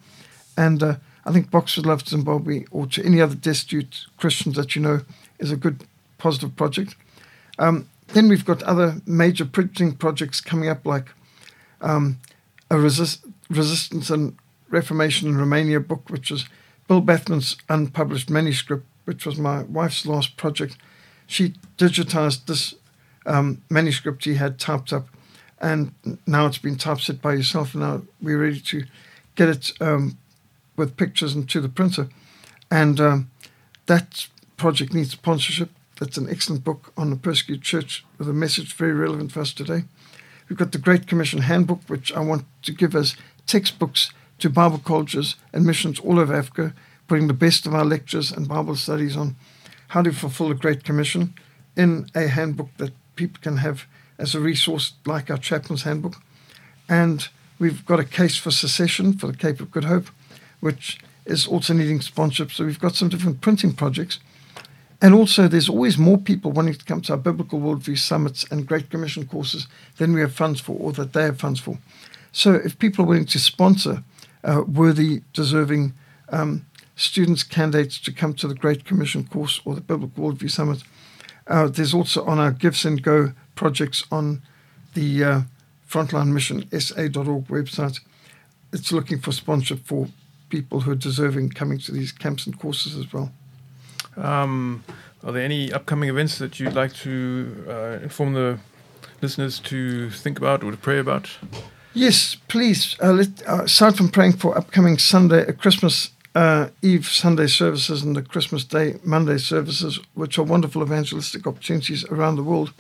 [0.56, 4.54] And uh, I think Box with Love to Zimbabwe or to any other destitute Christians
[4.54, 5.00] that you know
[5.40, 5.84] is a good
[6.18, 6.96] positive project.
[7.58, 11.08] Um, then we've got other major printing projects coming up, like
[11.80, 12.18] um,
[12.70, 14.36] a resist, resistance and
[14.70, 16.46] reformation in Romania book, which was
[16.88, 20.76] Bill Bethman's unpublished manuscript, which was my wife's last project.
[21.26, 22.74] She digitized this
[23.24, 25.08] um, manuscript he had typed up,
[25.60, 25.92] and
[26.26, 27.74] now it's been typeset by yourself.
[27.74, 28.84] And now we're ready to
[29.34, 30.16] get it um,
[30.76, 32.08] with pictures and to the printer.
[32.70, 33.30] And um,
[33.86, 35.70] that project needs sponsorship.
[35.98, 39.52] That's an excellent book on the persecuted church with a message very relevant for us
[39.54, 39.84] today.
[40.48, 43.16] We've got the Great Commission Handbook, which I want to give as
[43.46, 46.74] textbooks to Bible colleges and missions all over Africa,
[47.08, 49.36] putting the best of our lectures and Bible studies on
[49.88, 51.34] how to fulfill the Great Commission
[51.76, 53.86] in a handbook that people can have
[54.18, 56.16] as a resource, like our chaplain's handbook.
[56.88, 57.26] And
[57.58, 60.08] we've got a case for secession for the Cape of Good Hope,
[60.60, 62.52] which is also needing sponsorship.
[62.52, 64.18] So we've got some different printing projects.
[65.02, 68.66] And also, there's always more people wanting to come to our Biblical Worldview Summits and
[68.66, 69.66] Great Commission courses
[69.98, 71.78] than we have funds for or that they have funds for.
[72.32, 74.02] So if people are willing to sponsor
[74.42, 75.92] uh, worthy, deserving
[76.30, 80.82] um, students, candidates to come to the Great Commission course or the Biblical Worldview Summit,
[81.46, 84.42] uh, there's also on our GiveSendGo projects on
[84.94, 85.40] the uh,
[85.88, 88.00] Frontline Mission SA.org website.
[88.72, 90.08] It's looking for sponsorship for
[90.48, 93.32] people who are deserving coming to these camps and courses as well.
[94.16, 94.84] Um,
[95.24, 98.58] are there any upcoming events that you'd like to uh, inform the
[99.22, 101.30] listeners to think about or to pray about?
[101.94, 102.96] Yes, please.
[103.02, 108.02] Uh, let, uh, aside from praying for upcoming Sunday, uh, Christmas uh, Eve Sunday services
[108.02, 112.72] and the Christmas Day Monday services, which are wonderful evangelistic opportunities around the world,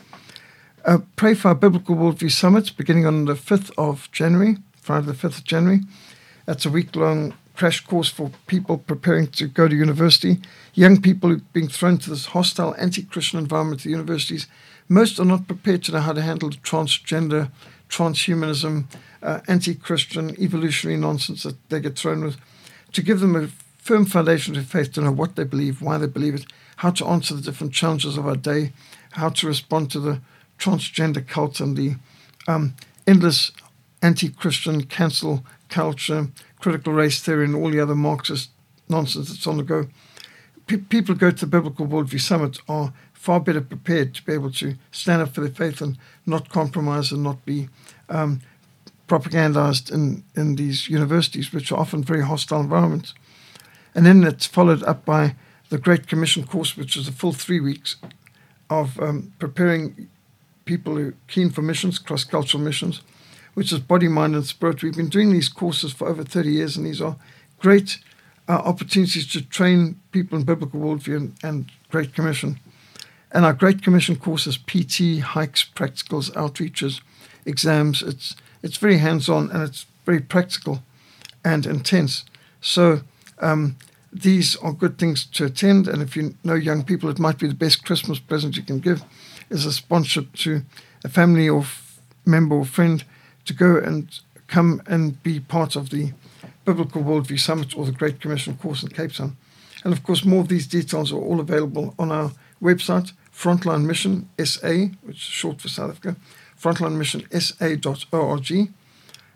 [0.84, 5.14] uh, pray for our Biblical Worldview Summit beginning on the 5th of January, Friday the
[5.14, 5.80] 5th of January.
[6.44, 10.38] That's a week long crash course for people preparing to go to university,
[10.74, 14.46] young people being thrown to this hostile anti Christian environment at universities.
[14.88, 17.50] Most are not prepared to know how to handle transgender,
[17.88, 18.84] transhumanism,
[19.22, 22.36] uh, anti Christian, evolutionary nonsense that they get thrown with.
[22.92, 23.48] To give them a
[23.78, 26.46] firm foundation of faith to know what they believe, why they believe it,
[26.76, 28.72] how to answer the different challenges of our day,
[29.12, 30.20] how to respond to the
[30.58, 31.96] transgender cult and the
[32.46, 32.74] um,
[33.06, 33.52] endless
[34.02, 36.28] anti Christian cancel culture,
[36.60, 38.50] critical race theory, and all the other Marxist
[38.88, 39.88] nonsense that's on the go.
[40.66, 44.32] P- people who go to the Biblical Worldview Summit are far better prepared to be
[44.32, 47.68] able to stand up for their faith and not compromise and not be
[48.08, 48.40] um,
[49.08, 53.14] propagandized in, in these universities, which are often very hostile environments.
[53.94, 55.36] And then it's followed up by
[55.70, 57.96] the Great Commission course, which is a full three weeks
[58.68, 60.08] of um, preparing
[60.64, 63.00] people who are keen for missions, cross cultural missions,
[63.56, 64.82] which is body, mind, and spirit.
[64.82, 67.16] We've been doing these courses for over 30 years, and these are
[67.58, 67.98] great
[68.46, 72.60] uh, opportunities to train people in biblical worldview and, and Great Commission.
[73.32, 77.00] And our Great Commission courses PT, hikes, practicals, outreaches,
[77.46, 78.02] exams.
[78.02, 80.82] It's it's very hands-on and it's very practical
[81.42, 82.26] and intense.
[82.60, 83.00] So
[83.38, 83.76] um,
[84.12, 85.88] these are good things to attend.
[85.88, 88.80] And if you know young people, it might be the best Christmas present you can
[88.80, 89.02] give
[89.48, 90.62] is a sponsorship to
[91.04, 93.02] a family or f- member or friend
[93.46, 96.12] to go and come and be part of the
[96.64, 99.36] Biblical Worldview Summit or the Great Commission course in Cape Town.
[99.84, 104.28] And of course, more of these details are all available on our website, Frontline Mission
[104.42, 106.16] SA, which is short for South Africa,
[106.60, 108.50] frontlinemissionsa.org.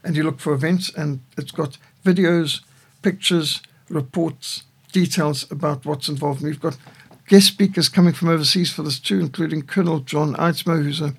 [0.02, 2.62] And you look for events, and it's got videos,
[3.02, 6.40] pictures, reports, details about what's involved.
[6.40, 6.78] And we've got
[7.28, 11.14] guest speakers coming from overseas for this too, including Colonel John Eidsmoe, who's a,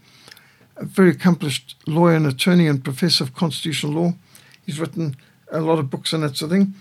[0.81, 4.13] a very accomplished lawyer and attorney and professor of constitutional law.
[4.65, 5.15] He's written
[5.51, 6.73] a lot of books on that sort of thing.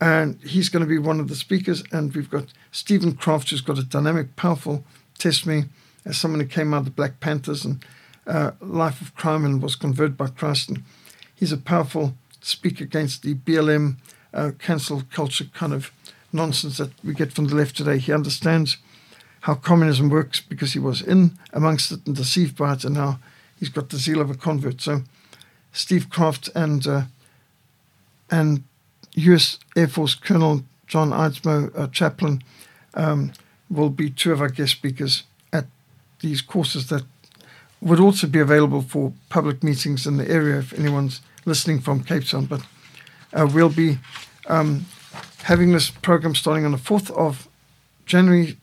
[0.00, 1.82] And he's going to be one of the speakers.
[1.90, 4.84] And we've got Stephen Kraft, who's got a dynamic, powerful
[5.18, 5.64] testimony
[6.04, 7.84] as someone who came out of the Black Panthers and
[8.28, 10.68] uh, life of crime and was converted by Christ.
[10.68, 10.84] And
[11.34, 13.96] he's a powerful speaker against the BLM
[14.32, 15.90] uh, cancel culture kind of
[16.32, 17.98] nonsense that we get from the left today.
[17.98, 18.76] He understands
[19.40, 23.18] how communism works because he was in amongst it and deceived by it, and now
[23.58, 24.80] he's got the zeal of a convert.
[24.80, 25.02] So,
[25.72, 27.02] Steve Kraft and uh,
[28.30, 28.64] and
[29.14, 29.58] U.S.
[29.76, 32.42] Air Force Colonel John Eidsmoe, uh, chaplain,
[32.94, 33.32] um,
[33.70, 35.66] will be two of our guest speakers at
[36.20, 37.04] these courses that
[37.80, 42.24] would also be available for public meetings in the area if anyone's listening from Cape
[42.24, 42.46] Town.
[42.46, 42.62] But
[43.32, 43.98] uh, we'll be
[44.46, 44.86] um,
[45.42, 47.48] having this program starting on the 4th of
[48.06, 48.56] January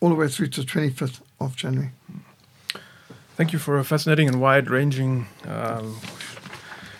[0.00, 1.90] all the way through to the 25th of January.
[3.40, 5.98] Thank you for a fascinating and wide ranging um,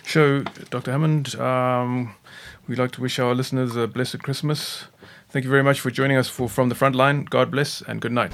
[0.03, 0.91] show, Dr.
[0.91, 1.35] Hammond.
[1.35, 2.15] Um,
[2.67, 4.85] we'd like to wish our listeners a blessed Christmas.
[5.29, 7.25] Thank you very much for joining us for From the Front Line.
[7.25, 8.31] God bless and good night.